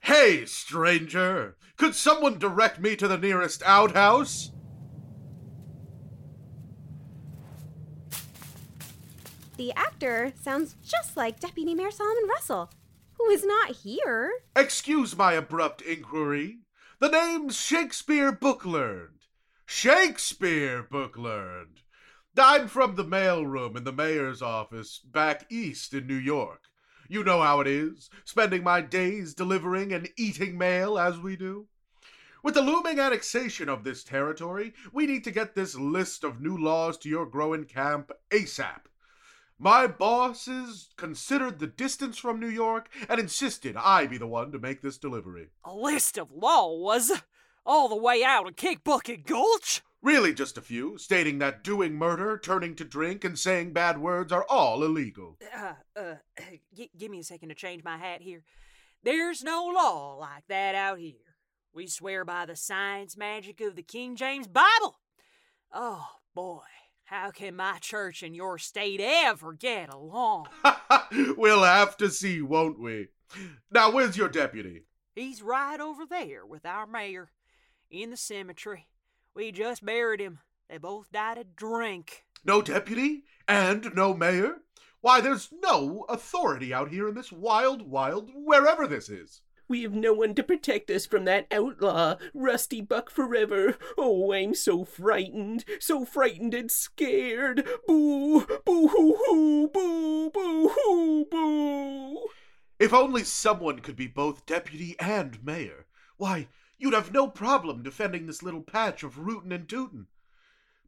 Hey, 0.00 0.44
stranger! 0.46 1.56
Could 1.76 1.94
someone 1.94 2.38
direct 2.38 2.80
me 2.80 2.96
to 2.96 3.06
the 3.06 3.18
nearest 3.18 3.62
outhouse? 3.64 4.50
The 9.56 9.72
actor 9.72 10.32
sounds 10.42 10.76
just 10.82 11.16
like 11.16 11.40
Deputy 11.40 11.74
Mayor 11.74 11.90
Solomon 11.90 12.28
Russell, 12.28 12.70
who 13.18 13.30
is 13.30 13.44
not 13.44 13.70
here. 13.70 14.30
Excuse 14.54 15.16
my 15.16 15.32
abrupt 15.32 15.82
inquiry. 15.82 16.58
The 16.98 17.08
name's 17.08 17.56
Shakespeare 17.56 18.32
Booklearned. 18.32 19.28
Shakespeare 19.66 20.82
Booklearned. 20.82 21.82
I'm 22.38 22.68
from 22.68 22.96
the 22.96 23.04
mailroom 23.04 23.76
in 23.76 23.84
the 23.84 23.92
mayor's 23.92 24.42
office 24.42 24.98
back 24.98 25.46
east 25.50 25.94
in 25.94 26.06
New 26.06 26.14
York. 26.14 26.64
You 27.08 27.24
know 27.24 27.40
how 27.40 27.60
it 27.60 27.66
is, 27.66 28.10
spending 28.24 28.62
my 28.62 28.80
days 28.80 29.34
delivering 29.34 29.92
and 29.92 30.08
eating 30.16 30.58
mail 30.58 30.98
as 30.98 31.18
we 31.18 31.36
do. 31.36 31.68
With 32.42 32.54
the 32.54 32.62
looming 32.62 33.00
annexation 33.00 33.68
of 33.68 33.84
this 33.84 34.04
territory, 34.04 34.74
we 34.92 35.06
need 35.06 35.24
to 35.24 35.30
get 35.30 35.54
this 35.54 35.74
list 35.74 36.24
of 36.24 36.40
new 36.40 36.56
laws 36.56 36.96
to 36.98 37.08
your 37.08 37.26
growing 37.26 37.64
camp 37.64 38.12
ASAP. 38.30 38.82
My 39.58 39.86
bosses 39.86 40.90
considered 40.96 41.58
the 41.58 41.66
distance 41.66 42.18
from 42.18 42.38
New 42.38 42.48
York 42.48 42.90
and 43.08 43.18
insisted 43.18 43.74
I 43.76 44.06
be 44.06 44.18
the 44.18 44.26
one 44.26 44.52
to 44.52 44.58
make 44.58 44.82
this 44.82 44.98
delivery. 44.98 45.48
A 45.64 45.74
list 45.74 46.18
of 46.18 46.30
laws? 46.30 47.10
All 47.64 47.88
the 47.88 47.96
way 47.96 48.22
out 48.22 48.46
of 48.46 48.56
Kickbucket 48.56 49.26
Gulch? 49.26 49.82
Really, 50.02 50.34
just 50.34 50.58
a 50.58 50.62
few, 50.62 50.98
stating 50.98 51.38
that 51.38 51.64
doing 51.64 51.94
murder, 51.94 52.38
turning 52.38 52.76
to 52.76 52.84
drink, 52.84 53.24
and 53.24 53.36
saying 53.36 53.72
bad 53.72 53.98
words 53.98 54.30
are 54.30 54.44
all 54.48 54.84
illegal. 54.84 55.38
Uh, 55.52 55.72
uh, 55.96 56.14
g- 56.74 56.90
give 56.96 57.10
me 57.10 57.20
a 57.20 57.24
second 57.24 57.48
to 57.48 57.54
change 57.54 57.82
my 57.82 57.96
hat 57.96 58.20
here. 58.20 58.44
There's 59.02 59.42
no 59.42 59.64
law 59.64 60.16
like 60.16 60.44
that 60.48 60.74
out 60.74 60.98
here. 60.98 61.14
We 61.72 61.86
swear 61.88 62.24
by 62.24 62.46
the 62.46 62.56
science 62.56 63.16
magic 63.16 63.60
of 63.60 63.74
the 63.74 63.82
King 63.82 64.16
James 64.16 64.46
Bible. 64.46 65.00
Oh, 65.72 66.06
boy, 66.34 66.60
how 67.06 67.30
can 67.30 67.54
my 67.54 67.78
church 67.78 68.22
and 68.24 68.34
your 68.34 68.58
state 68.58 69.00
ever 69.00 69.52
get 69.52 69.92
along? 69.92 70.48
we'll 71.36 71.62
have 71.62 71.96
to 71.98 72.10
see, 72.10 72.42
won't 72.42 72.80
we? 72.80 73.08
Now, 73.70 73.92
where's 73.92 74.16
your 74.16 74.28
deputy? 74.28 74.86
He's 75.14 75.40
right 75.40 75.80
over 75.80 76.04
there 76.04 76.44
with 76.44 76.66
our 76.66 76.86
mayor 76.86 77.30
in 77.90 78.10
the 78.10 78.16
cemetery. 78.16 78.88
We 79.34 79.52
just 79.52 79.84
buried 79.84 80.20
him. 80.20 80.40
They 80.68 80.78
both 80.78 81.12
died 81.12 81.38
of 81.38 81.54
drink. 81.54 82.24
No 82.44 82.60
deputy? 82.60 83.22
And 83.46 83.94
no 83.94 84.12
mayor? 84.12 84.56
Why, 85.00 85.20
there's 85.20 85.50
no 85.62 86.06
authority 86.08 86.74
out 86.74 86.90
here 86.90 87.08
in 87.08 87.14
this 87.14 87.30
wild, 87.30 87.82
wild, 87.82 88.30
wherever 88.34 88.88
this 88.88 89.08
is. 89.08 89.42
We 89.68 89.82
have 89.82 89.94
no 89.94 90.12
one 90.12 90.34
to 90.36 90.42
protect 90.44 90.90
us 90.90 91.06
from 91.06 91.24
that 91.24 91.46
outlaw, 91.50 92.16
Rusty 92.32 92.80
Buck 92.80 93.10
Forever. 93.10 93.76
Oh, 93.98 94.32
I'm 94.32 94.54
so 94.54 94.84
frightened, 94.84 95.64
so 95.80 96.04
frightened 96.04 96.54
and 96.54 96.70
scared. 96.70 97.66
Boo, 97.86 98.46
boo 98.64 98.88
hoo 98.88 99.16
hoo, 99.16 99.68
boo, 99.68 100.30
boo 100.30 100.68
hoo, 100.68 101.24
boo. 101.24 102.28
If 102.78 102.92
only 102.92 103.24
someone 103.24 103.80
could 103.80 103.96
be 103.96 104.06
both 104.06 104.46
deputy 104.46 104.94
and 105.00 105.44
mayor. 105.44 105.86
Why, 106.16 106.48
you'd 106.78 106.94
have 106.94 107.12
no 107.12 107.26
problem 107.28 107.82
defending 107.82 108.26
this 108.26 108.42
little 108.42 108.62
patch 108.62 109.02
of 109.02 109.18
rootin' 109.18 109.52
and 109.52 109.68
tootin'. 109.68 110.06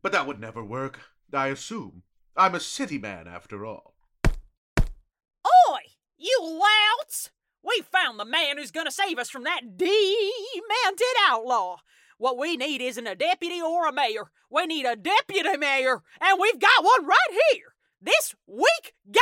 But 0.03 0.13
that 0.13 0.27
would 0.27 0.39
never 0.39 0.63
work, 0.63 1.01
I 1.33 1.49
assume. 1.49 2.03
I'm 2.37 2.55
a 2.55 2.61
city 2.61 2.99
man, 2.99 3.27
after 3.27 3.67
all. 3.67 3.97
Oi, 4.27 5.81
you 6.17 6.39
louts! 6.41 7.31
We 7.69 7.83
found 7.93 8.19
the 8.19 8.25
man 8.25 8.57
who's 8.57 8.71
gonna 8.71 8.91
save 8.91 9.19
us 9.19 9.29
from 9.29 9.45
that 9.45 9.77
demented 9.77 11.17
outlaw. 11.29 11.77
What 12.17 12.39
we 12.39 12.57
need 12.57 12.81
isn't 12.81 13.07
a 13.07 13.15
deputy 13.15 13.61
or 13.61 13.87
a 13.87 13.93
mayor. 13.93 14.31
We 14.51 14.65
need 14.67 14.87
a 14.87 14.97
deputy 14.97 15.55
mayor, 15.59 16.03
and 16.19 16.41
we've 16.41 16.59
got 16.59 16.83
one 16.83 17.05
right 17.05 17.43
here. 17.53 17.75
This 18.01 18.35
weak 18.47 18.95
guy. 19.13 19.21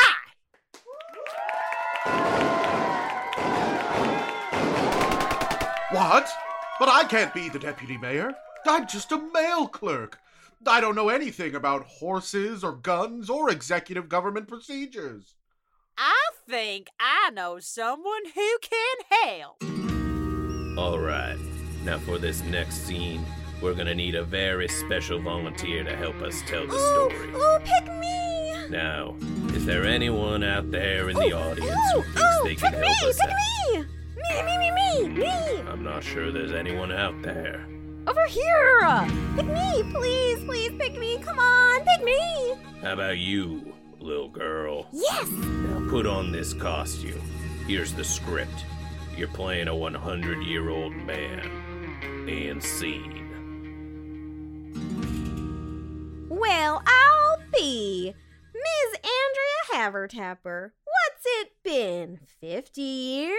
What? 5.91 6.31
But 6.79 6.88
I 6.88 7.05
can't 7.09 7.35
be 7.35 7.49
the 7.49 7.59
deputy 7.59 7.97
mayor. 7.99 8.33
I'm 8.67 8.87
just 8.87 9.11
a 9.11 9.19
mail 9.19 9.67
clerk. 9.67 10.19
I 10.67 10.81
don't 10.81 10.95
know 10.95 11.09
anything 11.09 11.55
about 11.57 11.87
horses 11.87 12.62
or 12.62 12.73
guns 12.73 13.29
or 13.29 13.50
executive 13.50 14.09
government 14.09 14.47
procedures. 14.47 15.35
I 15.99 16.15
think 16.49 16.88
I 17.00 17.31
know 17.31 17.59
someone 17.59 18.23
who 18.35 18.59
can 18.61 18.97
help. 19.11 19.62
All 20.79 20.99
right, 20.99 21.38
now 21.85 21.99
for 21.99 22.19
this 22.19 22.43
next 22.45 22.87
scene, 22.87 23.25
we're 23.62 23.75
gonna 23.75 23.95
need 23.95 24.15
a 24.15 24.23
very 24.23 24.69
special 24.69 25.19
volunteer 25.21 25.85
to 25.85 25.97
help 25.97 26.17
us 26.21 26.43
tell 26.47 26.67
the 26.67 26.75
Ooh, 26.75 27.11
story. 27.11 27.31
ooh, 27.35 27.59
pick 27.65 27.87
me! 27.99 28.69
Now, 28.69 29.15
is 29.55 29.65
there 29.65 29.85
anyone 29.87 30.43
out 30.45 30.71
there 30.71 31.09
in 31.09 31.17
the 31.17 31.33
audience 31.33 31.71
who 31.95 31.99
Ooh, 32.00 32.03
thinks 32.03 32.21
ooh, 32.21 32.45
they 32.45 32.55
can 32.57 32.73
pick 32.73 32.81
me, 32.83 33.09
us 33.09 33.19
pick 33.19 33.31
out? 33.31 33.37
me! 33.73 33.85
Me, 34.17 34.43
me, 34.43 34.59
me, 34.59 34.71
me, 35.09 35.09
me! 35.21 35.61
I'm 35.71 35.83
not 35.83 36.05
sure 36.05 36.31
there's 36.31 36.53
anyone 36.53 36.93
out 36.93 37.23
there. 37.23 37.67
Over 38.07 38.26
here! 38.26 39.09
Pick 39.37 39.47
me, 39.47 39.83
please, 39.95 40.45
please 40.45 40.73
pick 40.79 40.99
me. 40.99 41.19
Come 41.19 41.38
on, 41.38 41.81
pick 41.85 42.05
me! 42.05 42.55
How 42.83 42.93
about 42.93 43.19
you, 43.19 43.73
little 44.07 44.29
girl? 44.29 44.87
Yes! 44.93 45.29
Now 45.31 45.91
put 45.91 46.07
on 46.07 46.31
this 46.31 46.55
costume. 46.55 47.21
Here's 47.67 47.93
the 47.93 48.05
script. 48.05 48.65
You're 49.17 49.27
playing 49.29 49.67
a 49.67 49.75
100 49.75 50.45
year 50.45 50.71
old 50.71 50.95
man. 50.95 51.50
And 52.28 52.63
scene. 52.63 53.25
Well, 56.28 56.83
I'll 56.87 57.39
be 57.52 58.15
Ms. 58.54 59.00
Andrea 59.02 59.91
Havertapper. 59.91 60.71
What's 60.85 61.25
it 61.25 61.52
been? 61.65 62.21
50 62.41 62.80
years? 62.80 63.35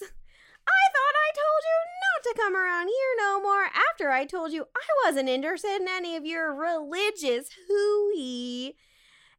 I 0.00 0.82
thought 0.92 1.16
I 1.16 1.30
told 1.34 1.62
you 1.64 1.78
not 2.04 2.22
to 2.22 2.40
come 2.40 2.54
around 2.56 2.86
here 2.86 3.14
no 3.18 3.40
more 3.42 3.64
after 3.90 4.10
I 4.10 4.26
told 4.26 4.52
you 4.52 4.66
I 4.76 5.06
wasn't 5.08 5.28
interested 5.28 5.80
in 5.80 5.88
any 5.88 6.14
of 6.14 6.24
your 6.24 6.54
religious 6.54 7.50
hooey. 7.66 8.76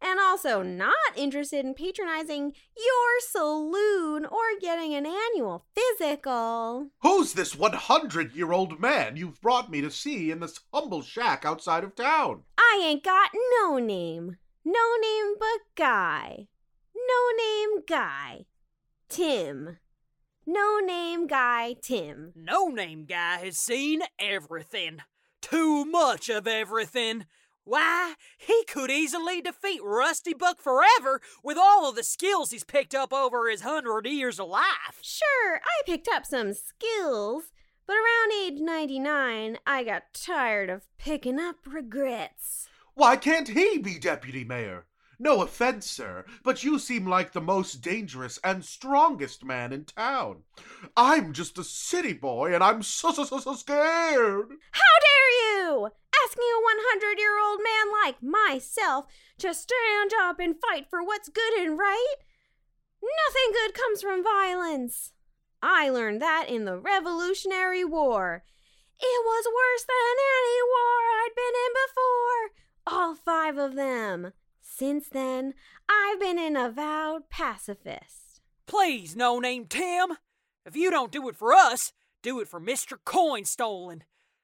And 0.05 0.19
also 0.19 0.61
not 0.61 0.93
interested 1.15 1.65
in 1.65 1.75
patronizing 1.75 2.51
your 2.75 3.19
saloon 3.21 4.25
or 4.25 4.59
getting 4.59 4.93
an 4.93 5.05
annual 5.05 5.65
physical. 5.73 6.89
Who's 7.01 7.33
this 7.33 7.55
100 7.55 8.35
year 8.35 8.51
old 8.51 8.81
man 8.81 9.15
you've 9.15 9.41
brought 9.41 9.71
me 9.71 9.79
to 9.79 9.89
see 9.89 10.29
in 10.29 10.41
this 10.41 10.59
humble 10.73 11.01
shack 11.01 11.45
outside 11.45 11.85
of 11.85 11.95
town? 11.95 12.43
I 12.57 12.81
ain't 12.83 13.03
got 13.03 13.29
no 13.61 13.77
name. 13.77 14.35
No 14.65 14.97
name 15.01 15.35
but 15.39 15.61
Guy. 15.75 16.47
No 16.93 17.37
name 17.37 17.83
Guy. 17.87 18.45
Tim. 19.07 19.77
No 20.45 20.79
name 20.79 21.27
Guy 21.27 21.75
Tim. 21.81 22.33
No 22.35 22.67
name 22.67 23.05
guy 23.05 23.37
has 23.37 23.57
seen 23.57 24.01
everything. 24.19 24.99
Too 25.41 25.85
much 25.85 26.27
of 26.27 26.47
everything. 26.47 27.25
Why, 27.65 28.15
he 28.37 28.65
could 28.65 28.91
easily 28.91 29.41
defeat 29.41 29.79
Rusty 29.83 30.33
Buck 30.33 30.61
forever 30.61 31.21
with 31.43 31.57
all 31.57 31.89
of 31.89 31.95
the 31.95 32.03
skills 32.03 32.51
he's 32.51 32.65
picked 32.65 32.93
up 32.93 33.13
over 33.13 33.49
his 33.49 33.61
hundred 33.61 34.05
years 34.05 34.39
of 34.39 34.49
life. 34.49 34.99
Sure, 35.01 35.61
I 35.63 35.81
picked 35.85 36.09
up 36.09 36.25
some 36.25 36.53
skills, 36.53 37.45
but 37.87 37.95
around 37.95 38.33
age 38.33 38.59
99, 38.59 39.57
I 39.65 39.83
got 39.85 40.13
tired 40.13 40.69
of 40.69 40.87
picking 40.97 41.39
up 41.39 41.55
regrets. 41.65 42.67
Why 42.95 43.15
can't 43.15 43.47
he 43.47 43.77
be 43.77 43.97
deputy 43.97 44.43
mayor? 44.43 44.85
No 45.17 45.41
offense, 45.41 45.89
sir, 45.89 46.25
but 46.43 46.65
you 46.65 46.77
seem 46.77 47.07
like 47.07 47.31
the 47.31 47.39
most 47.39 47.81
dangerous 47.81 48.39
and 48.43 48.65
strongest 48.65 49.45
man 49.45 49.71
in 49.71 49.85
town. 49.85 50.43
I'm 50.97 51.31
just 51.31 51.57
a 51.57 51.63
city 51.63 52.13
boy 52.13 52.53
and 52.53 52.61
I'm 52.61 52.83
so, 52.83 53.11
so, 53.11 53.23
so, 53.23 53.39
so 53.39 53.53
scared. 53.53 54.49
How 54.71 54.81
dare 54.99 55.63
you! 55.63 55.91
Asking 56.25 56.43
a 56.43 56.61
100 56.61 57.19
year 57.19 57.39
old 57.39 57.59
man 57.63 57.91
like 58.03 58.21
myself 58.21 59.05
to 59.39 59.53
stand 59.53 60.11
up 60.21 60.39
and 60.39 60.55
fight 60.59 60.87
for 60.89 61.03
what's 61.03 61.29
good 61.29 61.53
and 61.59 61.77
right? 61.77 62.15
Nothing 63.01 63.51
good 63.51 63.73
comes 63.73 64.01
from 64.01 64.23
violence. 64.23 65.11
I 65.61 65.89
learned 65.89 66.21
that 66.21 66.45
in 66.49 66.65
the 66.65 66.77
Revolutionary 66.77 67.83
War. 67.83 68.43
It 68.99 69.25
was 69.25 69.45
worse 69.45 69.85
than 69.85 70.15
any 70.39 70.59
war 70.69 70.99
I'd 71.19 71.35
been 71.35 71.55
in 71.65 71.73
before. 71.87 72.97
All 72.97 73.15
five 73.15 73.57
of 73.57 73.75
them. 73.75 74.33
Since 74.61 75.09
then, 75.09 75.53
I've 75.89 76.19
been 76.19 76.39
an 76.39 76.55
avowed 76.55 77.29
pacifist. 77.29 78.41
Please, 78.65 79.15
no 79.15 79.39
name 79.39 79.65
Tim. 79.65 80.17
If 80.65 80.75
you 80.75 80.89
don't 80.89 81.11
do 81.11 81.27
it 81.27 81.35
for 81.35 81.53
us, 81.53 81.91
do 82.21 82.39
it 82.39 82.47
for 82.47 82.61
Mr. 82.61 82.97
Coin 83.03 83.45
Stolen. 83.45 84.03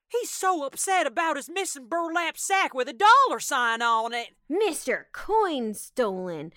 He's 0.10 0.32
so 0.32 0.66
upset 0.66 1.06
about 1.06 1.36
his 1.36 1.50
missing 1.50 1.88
burlap 1.88 2.38
sack 2.38 2.74
with 2.74 2.90
a 2.90 2.94
dollar 2.94 3.40
sign 3.40 3.82
on 3.82 4.14
it. 4.14 4.30
Mr. 4.52 5.04
Coin 5.14 5.74
Stolen. 5.74 6.52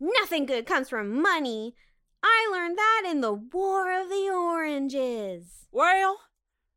Nothing 0.00 0.44
good 0.44 0.66
comes 0.66 0.88
from 0.88 1.22
money. 1.22 1.74
I 2.22 2.48
learned 2.52 2.76
that 2.76 3.02
in 3.08 3.20
the 3.20 3.32
War 3.32 4.00
of 4.00 4.08
the 4.08 4.30
Oranges. 4.32 5.66
Well, 5.70 6.20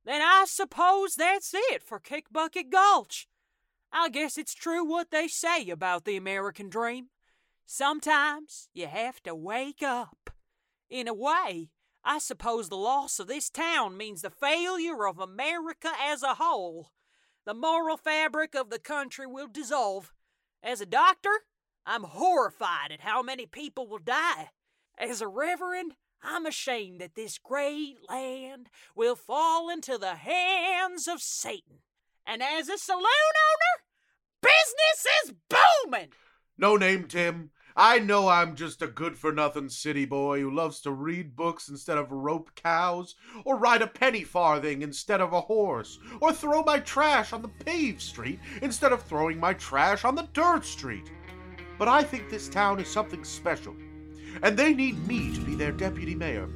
then 0.06 0.22
I 0.22 0.46
suppose 0.48 1.15
that's 1.15 1.54
it 1.54 1.84
for 1.84 2.00
Kickbucket 2.00 2.70
Gulch. 2.70 3.28
I 3.91 4.10
guess 4.10 4.38
it's 4.38 4.54
true 4.54 4.86
what 4.86 5.12
they 5.12 5.28
say 5.28 5.70
about 5.70 6.06
the 6.06 6.17
American 6.17 6.70
dream. 6.70 7.08
Sometimes 7.65 8.70
you 8.74 8.88
have 8.88 9.22
to 9.24 9.34
wake 9.34 9.82
up. 9.82 10.30
In 10.89 11.08
a 11.08 11.13
way, 11.13 11.72
I 12.10 12.20
suppose 12.20 12.70
the 12.70 12.78
loss 12.78 13.20
of 13.20 13.28
this 13.28 13.50
town 13.50 13.98
means 13.98 14.22
the 14.22 14.30
failure 14.30 15.06
of 15.06 15.20
America 15.20 15.91
as 16.02 16.24
a 16.24 16.36
whole. 16.36 16.93
The 17.46 17.54
moral 17.54 17.98
fabric 17.98 18.56
of 18.56 18.70
the 18.70 18.80
country 18.80 19.28
will 19.28 19.50
dissolve. 19.50 20.13
As 20.63 20.80
a 20.80 20.86
doctor, 20.86 21.41
I'm 21.86 22.04
horrified 22.04 22.93
at 22.93 23.02
how 23.02 23.22
many 23.22 23.46
people 23.46 23.88
will 23.88 24.00
die. 24.00 24.52
As 24.98 25.20
a 25.20 25.28
reverend, 25.28 25.96
I'm 26.24 26.46
ashamed 26.46 27.02
that 27.02 27.15
this 27.15 27.38
great 27.38 27.98
land 28.08 28.70
will 28.96 29.17
fall 29.17 29.70
into 29.70 29.98
the 29.98 30.15
hands 30.15 31.10
of 31.10 31.22
Satan. 31.22 31.80
And 32.26 32.41
as 32.41 32.70
a 32.70 32.78
saloon 32.78 33.04
owner, 33.04 33.84
business 34.41 35.06
is 35.26 35.34
booming. 35.50 36.13
No 36.58 36.78
name, 36.78 37.10
Tim. 37.10 37.52
I 37.80 38.00
know 38.00 38.28
I'm 38.28 38.56
just 38.56 38.82
a 38.82 38.88
good 38.88 39.16
for 39.16 39.32
nothing 39.32 39.70
city 39.70 40.06
boy 40.06 40.42
who 40.42 40.50
loves 40.50 40.82
to 40.82 40.92
read 40.92 41.36
books 41.36 41.70
instead 41.70 42.00
of 42.00 42.12
rope 42.12 42.50
cows, 42.56 43.13
or 43.46 43.56
ride 43.56 43.84
a 43.84 43.88
penny 43.88 44.24
farthing 44.24 44.82
instead 44.82 45.22
of 45.22 45.32
a 45.32 45.42
horse, 45.42 46.00
or 46.20 46.34
throw 46.34 46.63
my 46.63 46.80
trash 46.80 47.34
on 47.34 47.44
the 47.44 47.48
paved 47.48 48.02
street 48.02 48.40
instead 48.63 48.92
of 48.92 49.04
throwing 49.04 49.40
my 49.40 49.54
trash 49.54 50.06
on 50.06 50.16
the 50.16 50.28
dirt 50.34 50.66
street. 50.66 51.12
But 51.78 51.88
I 51.88 52.02
think 52.02 52.32
this 52.32 52.50
town 52.50 52.80
is 52.80 52.88
something 52.88 53.24
special, 53.24 53.76
and 54.42 54.58
they 54.58 54.74
need 54.74 55.08
me 55.08 55.36
to 55.36 55.42
be 55.42 55.54
their 55.54 55.72
deputy 55.72 56.16
mayor. 56.16 56.50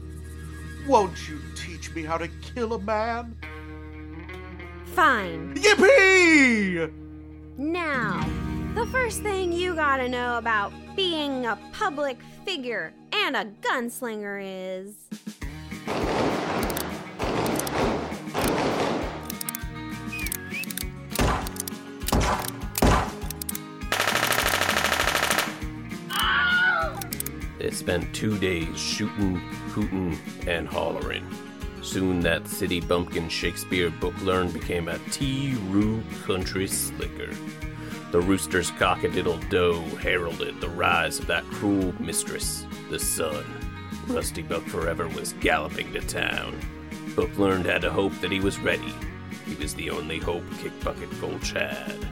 Won't 0.88 1.30
you 1.30 1.40
teach 1.56 1.94
me 1.94 2.02
how 2.02 2.18
to 2.18 2.30
kill 2.42 2.74
a 2.74 2.80
man? 2.80 3.38
Fine. 4.96 5.54
Yippee! 5.54 6.92
Now, 7.58 8.28
the 8.76 8.86
first 8.86 9.22
thing 9.22 9.52
you 9.52 9.76
gotta 9.76 10.08
know 10.08 10.38
about 10.38 10.72
being 10.96 11.46
a 11.46 11.58
public 11.74 12.18
figure 12.46 12.94
and 13.12 13.36
a 13.36 13.46
gunslinger 13.62 14.40
is. 14.42 14.96
They 27.60 27.72
spent 27.72 28.16
two 28.16 28.38
days 28.40 28.78
shooting, 28.78 29.36
hooting, 29.74 30.18
and 30.48 30.68
hollering. 30.68 31.28
Soon 31.82 32.22
that 32.22 32.48
city 32.48 32.80
bumpkin 32.80 33.28
Shakespeare 33.28 33.90
book 33.90 34.20
learn 34.22 34.50
became 34.50 34.88
a 34.88 34.98
T-Roo 35.10 36.02
country 36.26 36.68
slicker. 36.68 37.36
The 38.12 38.20
rooster's 38.20 38.72
cockadiddle 38.72 39.50
doe 39.50 39.80
heralded 39.96 40.60
the 40.60 40.68
rise 40.68 41.18
of 41.18 41.28
that 41.28 41.46
cruel 41.46 41.94
mistress, 41.98 42.66
the 42.90 43.00
sun. 43.00 43.46
Rusty 44.08 44.42
Buck 44.42 44.64
Forever 44.64 45.08
was 45.08 45.32
galloping 45.40 45.94
to 45.94 46.02
town. 46.02 46.60
Book 47.16 47.38
learned 47.38 47.66
had 47.66 47.82
to 47.84 47.90
hope 47.90 48.14
that 48.20 48.32
he 48.32 48.42
was 48.42 48.60
ready. 48.60 48.94
He 49.46 49.56
was 49.56 49.74
the 49.76 49.90
only 49.90 50.20
hope 50.20 50.44
Kickbucket 50.56 51.22
Gulch 51.22 51.54
had. 51.54 52.06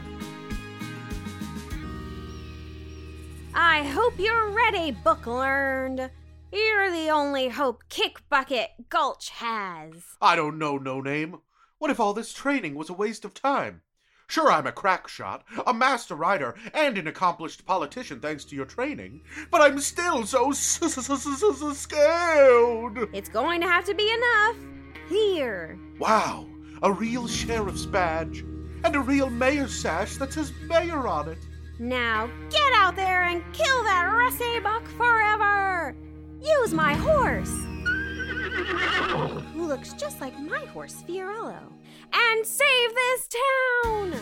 I 3.54 3.82
hope 3.82 4.18
you're 4.18 4.48
ready, 4.50 4.92
book 4.92 5.26
learned. 5.26 6.10
You're 6.50 6.90
the 6.90 7.10
only 7.10 7.48
hope 7.48 7.84
Kick 7.90 8.26
Bucket 8.30 8.70
Gulch 8.88 9.28
has. 9.30 9.92
I 10.20 10.34
don't 10.34 10.58
know, 10.58 10.78
no 10.78 11.02
name. 11.02 11.40
What 11.78 11.90
if 11.90 12.00
all 12.00 12.14
this 12.14 12.32
training 12.32 12.74
was 12.74 12.88
a 12.88 12.94
waste 12.94 13.26
of 13.26 13.34
time? 13.34 13.82
Sure, 14.30 14.52
I'm 14.52 14.68
a 14.68 14.72
crack 14.72 15.08
shot, 15.08 15.44
a 15.66 15.74
master 15.74 16.14
rider, 16.14 16.54
and 16.72 16.96
an 16.96 17.08
accomplished 17.08 17.66
politician 17.66 18.20
thanks 18.20 18.44
to 18.44 18.54
your 18.54 18.64
training, 18.64 19.22
but 19.50 19.60
I'm 19.60 19.80
still 19.80 20.24
so 20.24 20.52
scared. 20.52 21.00
It's 23.12 23.28
going 23.28 23.60
to 23.60 23.66
have 23.66 23.84
to 23.86 23.94
be 23.94 24.08
enough. 24.08 24.54
Here. 25.08 25.76
Wow, 25.98 26.46
a 26.80 26.92
real 26.92 27.26
sheriff's 27.26 27.86
badge, 27.86 28.44
and 28.84 28.94
a 28.94 29.00
real 29.00 29.28
mayor's 29.28 29.74
sash 29.74 30.16
that 30.18 30.32
says 30.32 30.52
mayor 30.68 31.08
on 31.08 31.28
it. 31.28 31.44
Now 31.80 32.30
get 32.50 32.72
out 32.76 32.94
there 32.94 33.24
and 33.24 33.42
kill 33.52 33.82
that 33.82 34.04
Rusty 34.04 34.60
Buck 34.60 34.86
forever! 34.90 35.96
Use 36.40 36.72
my 36.72 36.94
horse! 36.94 37.50
Who 39.54 39.66
looks 39.66 39.92
just 39.94 40.20
like 40.20 40.38
my 40.38 40.64
horse, 40.66 41.02
Fiorello. 41.08 41.72
And 42.12 42.46
save 42.46 42.94
this 42.94 43.28
town! 43.84 44.20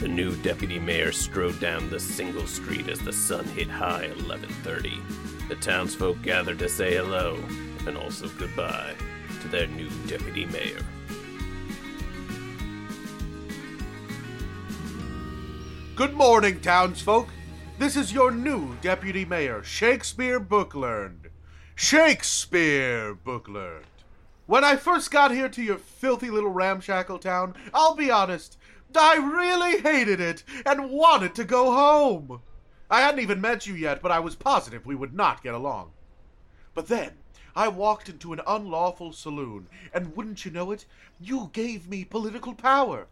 The 0.00 0.08
new 0.08 0.36
deputy 0.36 0.78
mayor 0.78 1.10
strode 1.10 1.58
down 1.58 1.88
the 1.90 1.98
single 1.98 2.46
street 2.46 2.88
as 2.88 3.00
the 3.00 3.12
sun 3.12 3.44
hit 3.46 3.68
high 3.68 4.08
11:30. 4.08 5.48
The 5.48 5.56
townsfolk 5.56 6.20
gathered 6.22 6.58
to 6.58 6.68
say 6.68 6.94
hello 6.94 7.42
and 7.86 7.96
also 7.96 8.28
goodbye 8.38 8.94
to 9.40 9.48
their 9.48 9.66
new 9.66 9.88
deputy 10.06 10.44
mayor. 10.46 10.84
Good 15.96 16.12
morning, 16.12 16.60
townsfolk. 16.60 17.28
This 17.78 17.96
is 17.96 18.12
your 18.12 18.30
new 18.30 18.76
deputy 18.82 19.24
mayor, 19.24 19.62
Shakespeare 19.62 20.38
Booklearned. 20.38 21.30
Shakespeare 21.74 23.14
Booklearned. 23.14 23.95
When 24.46 24.62
I 24.62 24.76
first 24.76 25.10
got 25.10 25.32
here 25.32 25.48
to 25.48 25.62
your 25.62 25.76
filthy 25.76 26.30
little 26.30 26.50
ramshackle 26.50 27.18
town, 27.18 27.56
I'll 27.74 27.96
be 27.96 28.12
honest, 28.12 28.56
I 28.94 29.16
really 29.16 29.80
hated 29.80 30.20
it 30.20 30.44
and 30.64 30.90
wanted 30.90 31.34
to 31.34 31.44
go 31.44 31.72
home. 31.72 32.40
I 32.88 33.00
hadn't 33.00 33.20
even 33.20 33.40
met 33.40 33.66
you 33.66 33.74
yet, 33.74 34.00
but 34.00 34.12
I 34.12 34.20
was 34.20 34.36
positive 34.36 34.86
we 34.86 34.94
would 34.94 35.14
not 35.14 35.42
get 35.42 35.54
along. 35.54 35.90
But 36.74 36.86
then, 36.86 37.14
I 37.56 37.66
walked 37.66 38.08
into 38.08 38.32
an 38.32 38.40
unlawful 38.46 39.12
saloon, 39.12 39.66
and 39.92 40.14
wouldn't 40.14 40.44
you 40.44 40.52
know 40.52 40.70
it, 40.70 40.86
you 41.18 41.50
gave 41.52 41.88
me 41.88 42.04
political 42.04 42.54
power. 42.54 43.08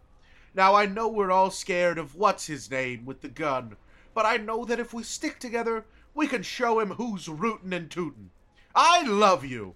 Now 0.53 0.73
I 0.73 0.85
know 0.85 1.09
we're 1.09 1.31
all 1.31 1.51
scared 1.51 1.97
of 1.97 2.15
what's 2.15 2.47
his 2.47 2.71
name 2.71 3.05
with 3.05 3.19
the 3.19 3.27
gun, 3.27 3.75
but 4.13 4.25
I 4.25 4.37
know 4.37 4.63
that 4.63 4.79
if 4.79 4.93
we 4.93 5.03
stick 5.03 5.39
together, 5.39 5.83
we 6.13 6.27
can 6.27 6.43
show 6.43 6.79
him 6.79 6.91
who's 6.91 7.27
rootin' 7.27 7.73
and 7.73 7.91
tootin'. 7.91 8.29
I 8.73 9.05
love 9.05 9.43
you. 9.43 9.75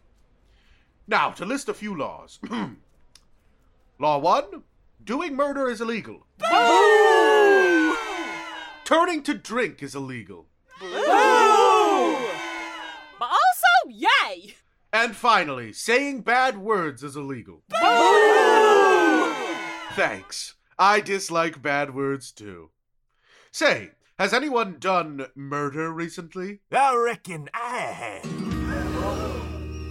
Now, 1.09 1.31
to 1.31 1.45
list 1.45 1.67
a 1.67 1.73
few 1.73 1.97
laws. 1.97 2.37
Law 3.99 4.19
1 4.19 4.63
Doing 5.03 5.35
murder 5.35 5.67
is 5.67 5.81
illegal. 5.81 6.27
Boo! 6.37 7.97
Turning 8.85 9.23
to 9.23 9.33
drink 9.33 9.81
is 9.81 9.95
illegal. 9.95 10.45
Boo! 10.79 10.87
But 13.17 13.25
also, 13.25 13.89
yay! 13.89 14.53
And 14.93 15.15
finally, 15.15 15.73
saying 15.73 16.21
bad 16.21 16.59
words 16.59 17.01
is 17.01 17.15
illegal. 17.15 17.63
Boo! 17.69 19.33
Thanks. 19.93 20.53
I 20.77 21.01
dislike 21.01 21.59
bad 21.59 21.95
words 21.95 22.31
too. 22.31 22.69
Say, 23.51 23.93
has 24.19 24.31
anyone 24.31 24.75
done 24.77 25.25
murder 25.33 25.91
recently? 25.91 26.59
I 26.71 26.95
reckon 26.95 27.49
I 27.51 27.77
have. 27.77 29.38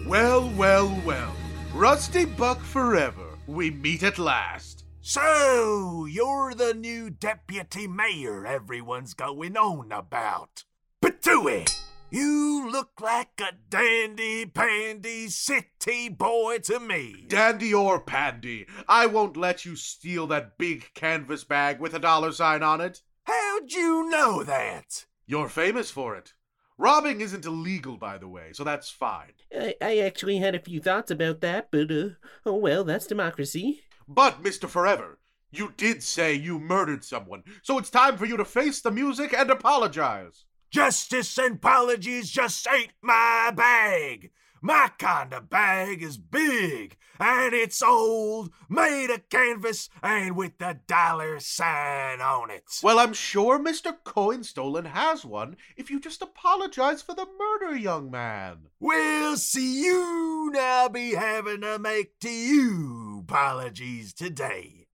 Well, 0.09 0.49
well, 0.57 1.03
well. 1.05 1.37
Rusty 1.75 2.25
Buck 2.25 2.63
forever. 2.63 3.27
We 3.47 3.71
meet 3.71 4.03
at 4.03 4.19
last. 4.19 4.87
So, 5.03 6.07
you're 6.07 6.55
the 6.55 6.73
new 6.73 7.11
deputy 7.11 7.87
mayor 7.87 8.47
everyone's 8.47 9.13
going 9.13 9.59
on 9.59 9.93
about. 9.93 10.65
Patooey! 11.05 11.69
You 12.11 12.71
look 12.71 12.93
like 13.03 13.39
a 13.39 13.53
dandy 13.69 14.47
pandy 14.47 15.29
city 15.29 16.09
boy 16.09 16.61
to 16.61 16.81
me. 16.81 17.27
Dandy 17.29 17.75
or 17.75 18.01
pandy, 18.01 18.67
I 18.89 19.05
won't 19.05 19.37
let 19.37 19.67
you 19.67 19.77
steal 19.77 20.27
that 20.29 20.57
big 20.57 20.89
canvas 20.95 21.45
bag 21.45 21.81
with 21.81 21.93
a 21.93 21.99
dollar 21.99 22.33
sign 22.33 22.63
on 22.63 22.81
it. 22.81 23.03
How'd 23.25 23.73
you 23.73 24.09
know 24.09 24.43
that? 24.43 25.05
You're 25.27 25.51
famous 25.51 25.91
for 25.91 26.17
it. 26.17 26.33
Robbing 26.79 27.21
isn't 27.21 27.45
illegal, 27.45 27.99
by 27.99 28.17
the 28.17 28.29
way, 28.29 28.53
so 28.55 28.65
that's 28.65 28.89
fine. 28.89 29.35
I, 29.55 29.75
I 29.81 29.99
actually 29.99 30.39
had 30.39 30.55
a 30.55 30.61
few 30.61 30.81
thoughts 30.81 31.11
about 31.11 31.41
that, 31.41 31.69
but, 31.71 31.91
uh, 31.91 32.11
oh 32.45 32.57
well, 32.57 32.85
that's 32.85 33.07
democracy. 33.07 33.83
But, 34.07 34.43
Mr. 34.43 34.69
Forever, 34.69 35.19
you 35.51 35.73
did 35.77 36.03
say 36.03 36.35
you 36.35 36.59
murdered 36.59 37.05
someone, 37.05 37.43
so 37.63 37.79
it's 37.79 37.91
time 37.91 38.17
for 38.17 38.27
you 38.27 38.37
to 38.37 38.45
face 38.45 38.81
the 38.81 38.91
music 38.91 39.33
and 39.33 39.51
apologize. 39.51 40.45
Justice 40.71 41.39
and 41.39 41.57
apologies 41.57 42.31
just 42.31 42.67
ain't 42.71 42.93
my 43.01 43.51
bag. 43.55 44.31
My 44.61 44.91
kind 44.99 45.33
of 45.33 45.49
bag 45.49 46.03
is 46.03 46.19
big, 46.19 46.97
and 47.21 47.55
it's 47.55 47.83
old, 47.83 48.51
made 48.69 49.11
of 49.11 49.29
canvas, 49.29 49.89
and 50.03 50.37
with 50.37 50.59
the 50.59 50.81
dollar 50.87 51.39
sign 51.39 52.21
on 52.21 52.51
it. 52.51 52.65
Well, 52.83 52.99
I'm 52.99 53.13
sure 53.13 53.59
Mr. 53.59 53.95
Coin 54.03 54.43
Stolen 54.43 54.87
has 54.87 55.25
one 55.25 55.57
if 55.77 55.91
you 55.91 56.01
just 56.01 56.23
apologize 56.23 57.03
for 57.03 57.15
the 57.15 57.27
murder, 57.39 57.77
young 57.77 58.11
man. 58.11 58.69
We'll 58.81 59.37
see 59.37 59.85
you 59.85 60.51
now 60.53 60.89
be 60.89 61.15
having 61.15 61.61
to 61.61 61.79
make 61.79 62.19
to 62.21 62.31
you 62.31 63.21
apologies 63.25 64.13
today. 64.13 64.87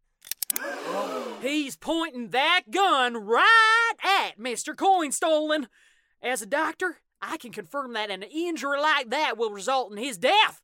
He's 1.41 1.77
pointing 1.77 2.31
that 2.31 2.65
gun 2.71 3.17
right 3.17 3.95
at 4.03 4.39
Mr. 4.39 4.77
Coin 4.77 5.13
Stolen. 5.13 5.69
As 6.23 6.41
a 6.41 6.47
doctor, 6.47 6.99
I 7.27 7.37
can 7.39 7.53
confirm 7.53 7.95
that 7.95 8.11
an 8.11 8.23
injury 8.23 8.81
like 8.81 9.11
that 9.11 9.39
will 9.39 9.51
result 9.51 9.91
in 9.93 9.99
his 9.99 10.19
death. 10.19 10.61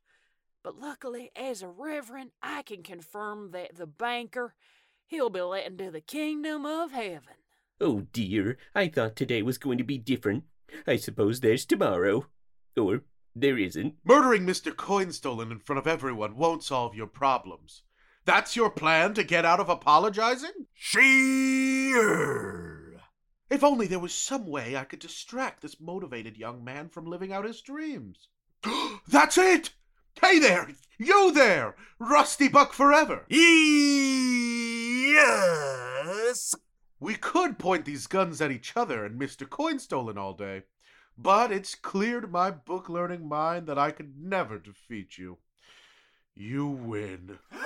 But 0.62 0.78
luckily, 0.78 1.30
as 1.34 1.62
a 1.62 1.68
reverend, 1.68 2.32
I 2.42 2.62
can 2.62 2.82
confirm 2.82 3.52
that 3.52 3.76
the 3.76 3.86
banker, 3.86 4.54
he'll 5.06 5.30
be 5.30 5.40
let 5.40 5.66
into 5.66 5.90
the 5.90 6.02
kingdom 6.02 6.66
of 6.66 6.92
heaven. 6.92 7.34
Oh 7.80 8.02
dear, 8.12 8.58
I 8.74 8.88
thought 8.88 9.16
today 9.16 9.40
was 9.40 9.56
going 9.56 9.78
to 9.78 9.84
be 9.84 9.96
different. 9.96 10.44
I 10.86 10.96
suppose 10.96 11.40
there's 11.40 11.64
tomorrow. 11.64 12.26
Or 12.76 13.04
there 13.34 13.56
isn't. 13.56 13.94
Murdering 14.04 14.44
Mr. 14.46 14.70
Coinstolen 14.72 15.50
in 15.50 15.60
front 15.60 15.78
of 15.78 15.86
everyone 15.86 16.36
won't 16.36 16.62
solve 16.62 16.94
your 16.94 17.06
problems. 17.06 17.82
That's 18.26 18.54
your 18.54 18.68
plan 18.70 19.14
to 19.14 19.24
get 19.24 19.46
out 19.46 19.60
of 19.60 19.70
apologizing? 19.70 20.66
Sure. 20.74 22.69
If 23.50 23.64
only 23.64 23.88
there 23.88 23.98
was 23.98 24.14
some 24.14 24.46
way 24.46 24.76
I 24.76 24.84
could 24.84 25.00
distract 25.00 25.60
this 25.60 25.80
motivated 25.80 26.36
young 26.36 26.62
man 26.62 26.88
from 26.88 27.06
living 27.06 27.32
out 27.32 27.44
his 27.44 27.60
dreams. 27.60 28.28
That's 29.08 29.36
it! 29.36 29.70
Hey 30.22 30.38
there! 30.38 30.68
You 30.98 31.32
there! 31.32 31.74
Rusty 31.98 32.46
Buck 32.46 32.72
Forever! 32.72 33.24
Yes. 35.10 36.54
We 37.00 37.16
could 37.16 37.58
point 37.58 37.86
these 37.86 38.06
guns 38.06 38.40
at 38.40 38.52
each 38.52 38.76
other 38.76 39.04
and 39.04 39.20
Mr. 39.20 39.50
Coin 39.50 39.80
Stolen 39.80 40.16
all 40.16 40.34
day, 40.34 40.62
but 41.18 41.50
it's 41.50 41.74
clear 41.74 42.20
to 42.20 42.28
my 42.28 42.52
book 42.52 42.88
learning 42.88 43.28
mind 43.28 43.66
that 43.66 43.78
I 43.78 43.90
could 43.90 44.14
never 44.16 44.58
defeat 44.58 45.18
you. 45.18 45.38
You 46.36 46.68
win. 46.68 47.40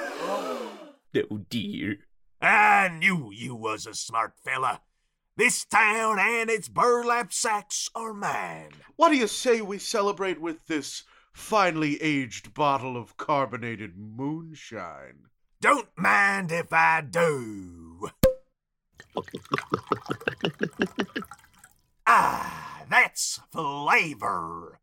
Oh 1.30 1.44
dear. 1.48 1.98
I 2.42 2.88
knew 2.88 3.30
you 3.30 3.54
was 3.54 3.86
a 3.86 3.94
smart 3.94 4.32
fella. 4.44 4.80
This 5.36 5.64
town 5.64 6.20
and 6.20 6.48
its 6.48 6.68
burlap 6.68 7.32
sacks 7.32 7.88
are 7.92 8.14
mine. 8.14 8.70
What 8.94 9.08
do 9.08 9.16
you 9.16 9.26
say 9.26 9.60
we 9.60 9.78
celebrate 9.78 10.40
with 10.40 10.66
this 10.68 11.02
finely 11.32 12.00
aged 12.00 12.54
bottle 12.54 12.96
of 12.96 13.16
carbonated 13.16 13.94
moonshine? 13.96 15.24
Don't 15.60 15.88
mind 15.96 16.52
if 16.52 16.72
I 16.72 17.00
do. 17.00 18.10
ah, 22.06 22.84
that's 22.88 23.40
flavor. 23.50 24.78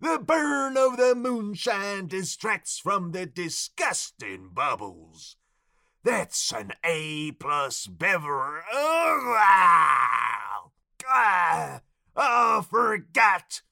The 0.00 0.20
burn 0.24 0.76
of 0.76 0.98
the 0.98 1.16
moonshine 1.16 2.06
distracts 2.06 2.78
from 2.78 3.10
the 3.10 3.26
disgusting 3.26 4.50
bubbles. 4.52 5.36
That's 6.06 6.52
an 6.52 6.70
A 6.84 7.32
plus 7.32 7.88
bever. 7.88 8.62
Oh, 8.72 9.36
ah, 9.40 10.68
ah, 11.04 11.80
I 12.16 12.62
forgot. 12.70 13.62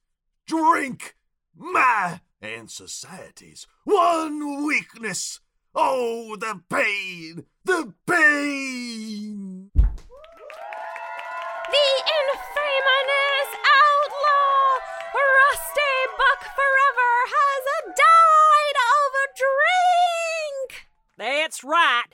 Drink 0.45 1.15
my 1.57 2.23
and 2.43 2.69
society's 2.69 3.69
one 3.85 4.67
weakness. 4.67 5.39
Oh, 5.77 6.35
the 6.35 6.61
pain, 6.69 7.45
the 7.65 7.95
pain. 8.05 9.71
The 9.77 9.87
infamous 12.19 13.51
outlaw, 13.79 14.81
Rusty 15.15 15.95
Buck 16.19 16.43
Forever, 16.43 17.15
has 17.31 17.65
died 17.95 18.79
of 18.91 19.15
a 19.23 19.27
drink. 19.39 20.89
That's 21.17 21.63
right. 21.63 22.11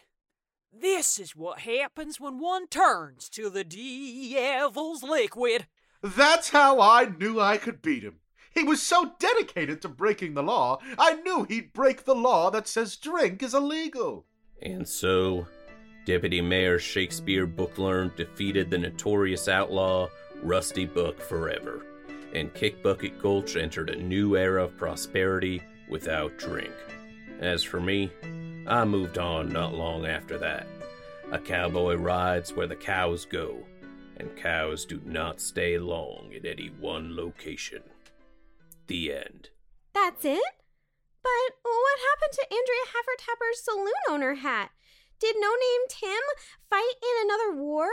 This 0.72 1.18
is 1.18 1.34
what 1.34 1.60
happens 1.60 2.20
when 2.20 2.38
one 2.38 2.68
turns 2.68 3.28
to 3.30 3.50
the 3.50 3.64
devil's 3.64 5.02
liquid. 5.02 5.66
That's 6.02 6.50
how 6.50 6.80
I 6.80 7.12
knew 7.18 7.40
I 7.40 7.56
could 7.56 7.82
beat 7.82 8.02
him. 8.02 8.20
He 8.54 8.64
was 8.64 8.82
so 8.82 9.12
dedicated 9.18 9.82
to 9.82 9.88
breaking 9.88 10.34
the 10.34 10.42
law, 10.42 10.80
I 10.98 11.14
knew 11.14 11.44
he'd 11.44 11.72
break 11.72 12.04
the 12.04 12.14
law 12.14 12.50
that 12.50 12.66
says 12.66 12.96
drink 12.96 13.42
is 13.42 13.54
illegal. 13.54 14.26
And 14.62 14.86
so, 14.88 15.46
Deputy 16.04 16.40
Mayor 16.40 16.78
Shakespeare 16.78 17.46
Booklearn 17.46 18.12
defeated 18.16 18.70
the 18.70 18.78
notorious 18.78 19.48
outlaw 19.48 20.08
Rusty 20.42 20.86
Buck 20.86 21.20
forever, 21.20 21.84
and 22.34 22.52
Kickbucket 22.54 23.20
Gulch 23.20 23.56
entered 23.56 23.90
a 23.90 24.02
new 24.02 24.36
era 24.36 24.64
of 24.64 24.76
prosperity 24.76 25.62
without 25.88 26.36
drink. 26.38 26.72
As 27.40 27.62
for 27.62 27.80
me, 27.80 28.10
I 28.66 28.84
moved 28.84 29.18
on 29.18 29.48
not 29.52 29.74
long 29.74 30.06
after 30.06 30.38
that. 30.38 30.66
A 31.32 31.38
cowboy 31.38 31.94
rides 31.96 32.52
where 32.52 32.66
the 32.66 32.76
cows 32.76 33.24
go, 33.24 33.58
and 34.16 34.36
cows 34.36 34.84
do 34.84 35.00
not 35.04 35.40
stay 35.40 35.78
long 35.78 36.32
at 36.36 36.44
any 36.44 36.68
one 36.80 37.16
location. 37.16 37.82
The 38.86 39.12
end. 39.14 39.48
That's 39.94 40.24
it? 40.24 40.42
But 41.22 41.54
what 41.62 41.98
happened 42.10 42.32
to 42.32 42.46
Andrea 42.50 42.86
Havertapper's 42.94 43.64
saloon 43.64 43.92
owner 44.08 44.34
hat? 44.34 44.70
Did 45.20 45.36
No 45.38 45.48
Name 45.48 45.86
Tim 45.88 46.22
fight 46.68 46.94
in 47.02 47.26
another 47.28 47.60
war? 47.62 47.88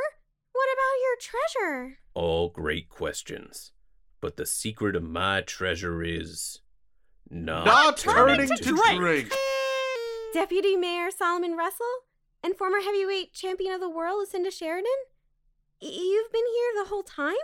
What 0.53 0.69
about 0.73 1.01
your 1.03 1.17
treasure? 1.19 1.99
All 2.13 2.49
great 2.49 2.89
questions. 2.89 3.71
But 4.21 4.37
the 4.37 4.45
secret 4.45 4.95
of 4.95 5.03
my 5.03 5.41
treasure 5.41 6.01
is 6.03 6.61
not, 7.29 7.65
Not 7.65 7.97
turning 7.97 8.37
turning 8.47 8.57
to 8.57 8.63
to 8.63 8.69
drink. 8.71 8.99
drink. 8.99 9.33
Deputy 10.33 10.75
Mayor 10.75 11.09
Solomon 11.09 11.55
Russell 11.55 11.85
and 12.43 12.55
former 12.55 12.79
heavyweight 12.81 13.33
champion 13.33 13.73
of 13.73 13.79
the 13.79 13.89
world 13.89 14.19
Lucinda 14.19 14.51
Sheridan? 14.51 14.91
You've 15.79 16.31
been 16.31 16.43
here 16.45 16.83
the 16.83 16.89
whole 16.89 17.03
time? 17.03 17.35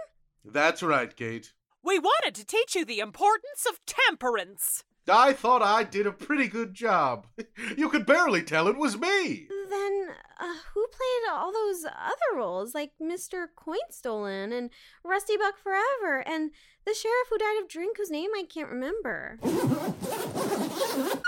That's 0.43 0.83
right, 0.83 1.15
Kate. 1.15 1.53
We 1.81 1.99
wanted 1.99 2.35
to 2.35 2.45
teach 2.45 2.75
you 2.75 2.85
the 2.85 2.99
importance 2.99 3.65
of 3.69 3.79
temperance. 3.85 4.83
I 5.07 5.33
thought 5.33 5.61
I 5.61 5.83
did 5.83 6.07
a 6.07 6.11
pretty 6.11 6.47
good 6.47 6.73
job. 6.73 7.27
You 7.77 7.89
could 7.89 8.05
barely 8.05 8.43
tell 8.43 8.67
it 8.67 8.77
was 8.77 8.97
me. 8.97 9.47
Then 9.69 10.07
uh, 10.39 10.55
who 10.73 10.87
played 10.87 11.31
all 11.31 11.51
those 11.51 11.85
other 11.85 12.35
roles, 12.37 12.75
like 12.75 12.91
Mr. 13.01 13.47
Coin 13.55 13.77
Stolen 13.89 14.51
and 14.51 14.69
Rusty 15.03 15.37
Buck 15.37 15.57
Forever 15.57 16.23
and 16.27 16.51
the 16.85 16.93
sheriff 16.93 17.27
who 17.29 17.37
died 17.37 17.59
of 17.61 17.69
drink 17.69 17.97
whose 17.97 18.11
name 18.11 18.29
I 18.35 18.43
can't 18.43 18.69
remember? 18.69 19.39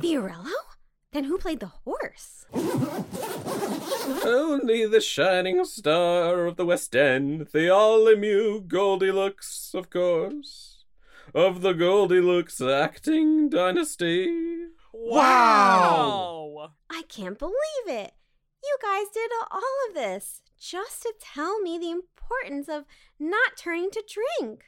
Fiorello? 0.00 0.50
Then 1.12 1.24
who 1.24 1.38
played 1.38 1.60
the 1.60 1.72
horse? 1.84 2.44
Only 4.24 4.86
the 4.86 5.00
shining 5.00 5.64
star 5.64 6.46
of 6.46 6.56
the 6.56 6.64
West 6.64 6.96
End, 6.96 7.48
the 7.52 7.68
all-immune 7.70 8.66
Goldilocks, 8.66 9.72
of 9.74 9.90
course, 9.90 10.84
of 11.34 11.62
the 11.62 11.72
Goldilocks 11.72 12.60
acting 12.60 13.48
dynasty. 13.48 14.28
Wow. 14.92 16.72
I 16.90 17.02
can't 17.08 17.38
believe 17.38 17.86
it. 17.86 18.12
You 18.62 18.76
guys 18.82 19.06
did 19.12 19.30
all 19.50 19.60
of 19.88 19.94
this 19.94 20.42
just 20.58 21.02
to 21.02 21.12
tell 21.20 21.60
me 21.60 21.78
the 21.78 21.90
importance 21.90 22.68
of 22.68 22.84
not 23.18 23.56
turning 23.56 23.90
to 23.90 24.02
drink. 24.08 24.64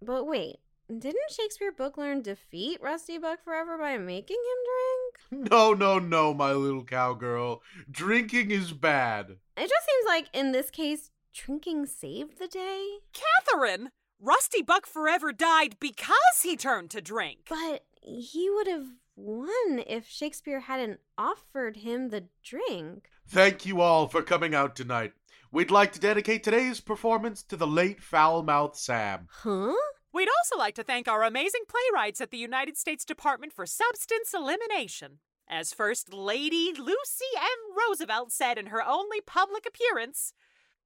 But 0.00 0.26
wait, 0.26 0.60
didn't 0.88 1.30
Shakespeare 1.30 1.72
Book 1.72 1.96
learn 1.98 2.22
defeat 2.22 2.80
Rusty 2.80 3.18
Buck 3.18 3.42
Forever 3.42 3.78
by 3.78 3.98
making 3.98 4.36
him 4.36 5.38
drink? 5.40 5.50
No, 5.50 5.74
no, 5.74 5.98
no, 5.98 6.32
my 6.32 6.52
little 6.52 6.84
cowgirl. 6.84 7.62
Drinking 7.90 8.50
is 8.50 8.72
bad. 8.72 9.36
It 9.56 9.68
just 9.68 9.86
seems 9.86 10.06
like 10.06 10.28
in 10.32 10.52
this 10.52 10.70
case, 10.70 11.10
drinking 11.34 11.86
saved 11.86 12.38
the 12.38 12.48
day. 12.48 12.98
Catherine, 13.12 13.90
Rusty 14.20 14.62
Buck 14.62 14.86
Forever 14.86 15.32
died 15.32 15.76
because 15.80 16.42
he 16.42 16.56
turned 16.56 16.90
to 16.90 17.00
drink. 17.00 17.46
But 17.48 17.84
he 18.00 18.48
would 18.50 18.66
have 18.66 18.86
won 19.16 19.82
if 19.86 20.06
Shakespeare 20.08 20.60
hadn't 20.60 21.00
offered 21.18 21.78
him 21.78 22.10
the 22.10 22.24
drink. 22.44 23.08
Thank 23.26 23.66
you 23.66 23.80
all 23.80 24.06
for 24.06 24.22
coming 24.22 24.54
out 24.54 24.76
tonight. 24.76 25.12
We'd 25.50 25.70
like 25.70 25.92
to 25.92 26.00
dedicate 26.00 26.44
today's 26.44 26.80
performance 26.80 27.42
to 27.44 27.56
the 27.56 27.66
late 27.66 28.02
foul-mouthed 28.02 28.76
Sam. 28.76 29.28
Huh? 29.30 29.72
We'd 30.16 30.30
also 30.30 30.56
like 30.58 30.74
to 30.76 30.82
thank 30.82 31.08
our 31.08 31.22
amazing 31.22 31.64
playwrights 31.68 32.22
at 32.22 32.30
the 32.30 32.38
United 32.38 32.78
States 32.78 33.04
Department 33.04 33.52
for 33.52 33.66
Substance 33.66 34.32
Elimination. 34.32 35.18
As 35.46 35.74
First 35.74 36.10
Lady 36.10 36.72
Lucy 36.72 37.26
M. 37.36 37.76
Roosevelt 37.76 38.32
said 38.32 38.56
in 38.56 38.68
her 38.68 38.82
only 38.82 39.20
public 39.20 39.66
appearance, 39.66 40.32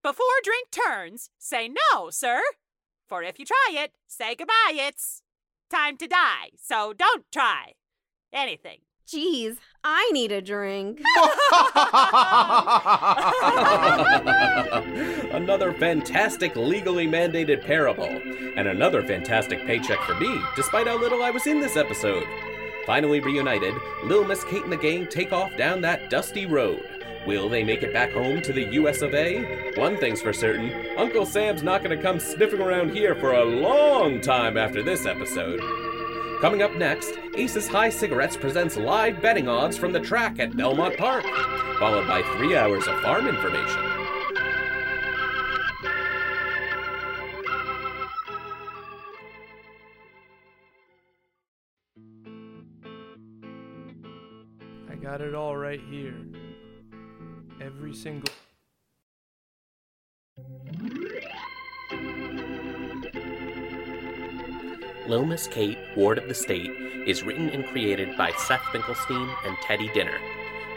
Before 0.02 0.26
drink 0.42 0.72
turns, 0.72 1.30
say 1.38 1.68
no, 1.68 2.10
sir. 2.10 2.40
For 3.06 3.22
if 3.22 3.38
you 3.38 3.44
try 3.44 3.68
it, 3.70 3.92
say 4.08 4.34
goodbye. 4.34 4.72
It's 4.72 5.22
time 5.70 5.96
to 5.98 6.08
die, 6.08 6.50
so 6.60 6.92
don't 6.92 7.24
try 7.30 7.74
anything. 8.32 8.80
Geez, 9.10 9.56
I 9.82 10.08
need 10.12 10.30
a 10.30 10.40
drink. 10.40 11.00
another 15.34 15.72
fantastic 15.72 16.54
legally 16.54 17.08
mandated 17.08 17.66
parable, 17.66 18.04
and 18.04 18.68
another 18.68 19.02
fantastic 19.02 19.66
paycheck 19.66 20.00
for 20.02 20.14
me, 20.14 20.40
despite 20.54 20.86
how 20.86 20.96
little 20.96 21.24
I 21.24 21.30
was 21.30 21.48
in 21.48 21.58
this 21.58 21.76
episode. 21.76 22.22
Finally 22.86 23.18
reunited, 23.18 23.74
Lil 24.04 24.24
Miss 24.24 24.44
Kate 24.44 24.62
and 24.62 24.70
the 24.70 24.76
gang 24.76 25.08
take 25.08 25.32
off 25.32 25.56
down 25.56 25.80
that 25.80 26.08
dusty 26.08 26.46
road. 26.46 26.80
Will 27.26 27.48
they 27.48 27.64
make 27.64 27.82
it 27.82 27.92
back 27.92 28.12
home 28.12 28.40
to 28.42 28.52
the 28.52 28.74
US 28.74 29.02
of 29.02 29.12
A? 29.12 29.72
One 29.74 29.96
thing's 29.96 30.22
for 30.22 30.32
certain 30.32 30.72
Uncle 30.96 31.26
Sam's 31.26 31.64
not 31.64 31.82
gonna 31.82 32.00
come 32.00 32.20
sniffing 32.20 32.60
around 32.60 32.92
here 32.92 33.16
for 33.16 33.32
a 33.32 33.44
long 33.44 34.20
time 34.20 34.56
after 34.56 34.84
this 34.84 35.04
episode. 35.04 35.89
Coming 36.40 36.62
up 36.62 36.74
next, 36.74 37.18
Aces 37.36 37.68
High 37.68 37.90
Cigarettes 37.90 38.34
presents 38.34 38.78
live 38.78 39.20
betting 39.20 39.46
odds 39.46 39.76
from 39.76 39.92
the 39.92 40.00
track 40.00 40.38
at 40.38 40.56
Belmont 40.56 40.96
Park, 40.96 41.22
followed 41.78 42.08
by 42.08 42.22
three 42.38 42.56
hours 42.56 42.88
of 42.88 42.98
farm 43.00 43.28
information. 43.28 43.78
I 54.88 54.94
got 54.94 55.20
it 55.20 55.34
all 55.34 55.58
right 55.58 55.80
here. 55.90 56.16
Every 57.60 57.92
single. 57.92 58.32
Lil 65.10 65.26
Miss 65.26 65.48
Kate, 65.48 65.76
Ward 65.96 66.18
of 66.18 66.28
the 66.28 66.34
State, 66.34 66.70
is 67.04 67.24
written 67.24 67.48
and 67.48 67.66
created 67.66 68.16
by 68.16 68.30
Seth 68.30 68.62
Finkelstein 68.70 69.28
and 69.44 69.56
Teddy 69.56 69.90
Dinner, 69.92 70.16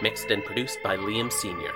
mixed 0.02 0.32
and 0.32 0.44
produced 0.44 0.82
by 0.82 0.98
Liam 0.98 1.32
Sr. 1.32 1.72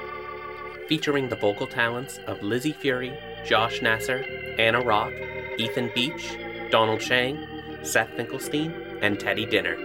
Featuring 0.87 1.29
the 1.29 1.35
vocal 1.35 1.67
talents 1.67 2.19
of 2.25 2.41
Lizzy 2.41 2.73
Furey, 2.73 3.15
Josh 3.45 3.83
Nasser, 3.83 4.25
Anna 4.57 4.81
Rock, 4.81 5.13
Ethan 5.59 5.91
Beach, 5.93 6.35
Donald 6.71 6.99
Chang, 6.99 7.37
Seth 7.83 8.09
Finkelstein, 8.15 8.73
and 9.03 9.19
Teddy 9.19 9.45
Dinner. 9.45 9.77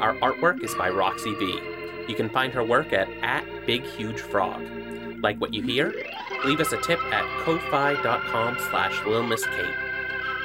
Our 0.00 0.14
artwork 0.14 0.64
is 0.64 0.74
by 0.74 0.90
Roxie 0.90 1.38
V. 1.38 1.60
You 2.08 2.16
can 2.16 2.28
find 2.28 2.52
her 2.54 2.64
work 2.64 2.92
at, 2.92 3.08
at 3.22 3.44
Big 3.66 3.84
Huge 3.84 4.18
Frog. 4.18 4.60
Like 5.22 5.40
what 5.40 5.54
you 5.54 5.62
hear? 5.62 5.94
Leave 6.44 6.58
us 6.58 6.72
a 6.72 6.80
tip 6.80 7.00
at 7.12 7.44
ko-fi.com 7.44 8.56
slash 8.68 8.98
Kate. 9.04 9.87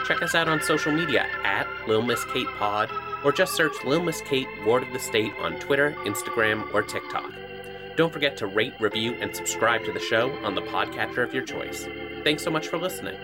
Check 0.05 0.21
us 0.21 0.35
out 0.35 0.49
on 0.49 0.61
social 0.61 0.91
media 0.91 1.27
at 1.43 1.67
Lil 1.87 2.01
Miss 2.01 2.23
Kate 2.25 2.47
Pod, 2.57 2.89
or 3.23 3.31
just 3.31 3.55
search 3.55 3.73
Lil 3.85 4.03
Miss 4.03 4.21
Kate 4.21 4.47
Ward 4.65 4.83
of 4.83 4.91
the 4.91 4.99
State 4.99 5.33
on 5.39 5.59
Twitter, 5.59 5.91
Instagram, 6.03 6.71
or 6.73 6.81
TikTok. 6.81 7.31
Don't 7.95 8.11
forget 8.11 8.35
to 8.37 8.47
rate, 8.47 8.73
review, 8.79 9.13
and 9.21 9.35
subscribe 9.35 9.85
to 9.85 9.93
the 9.93 9.99
show 9.99 10.31
on 10.43 10.55
the 10.55 10.61
podcatcher 10.61 11.23
of 11.23 11.33
your 11.33 11.43
choice. 11.43 11.87
Thanks 12.23 12.43
so 12.43 12.51
much 12.51 12.67
for 12.67 12.77
listening. 12.77 13.15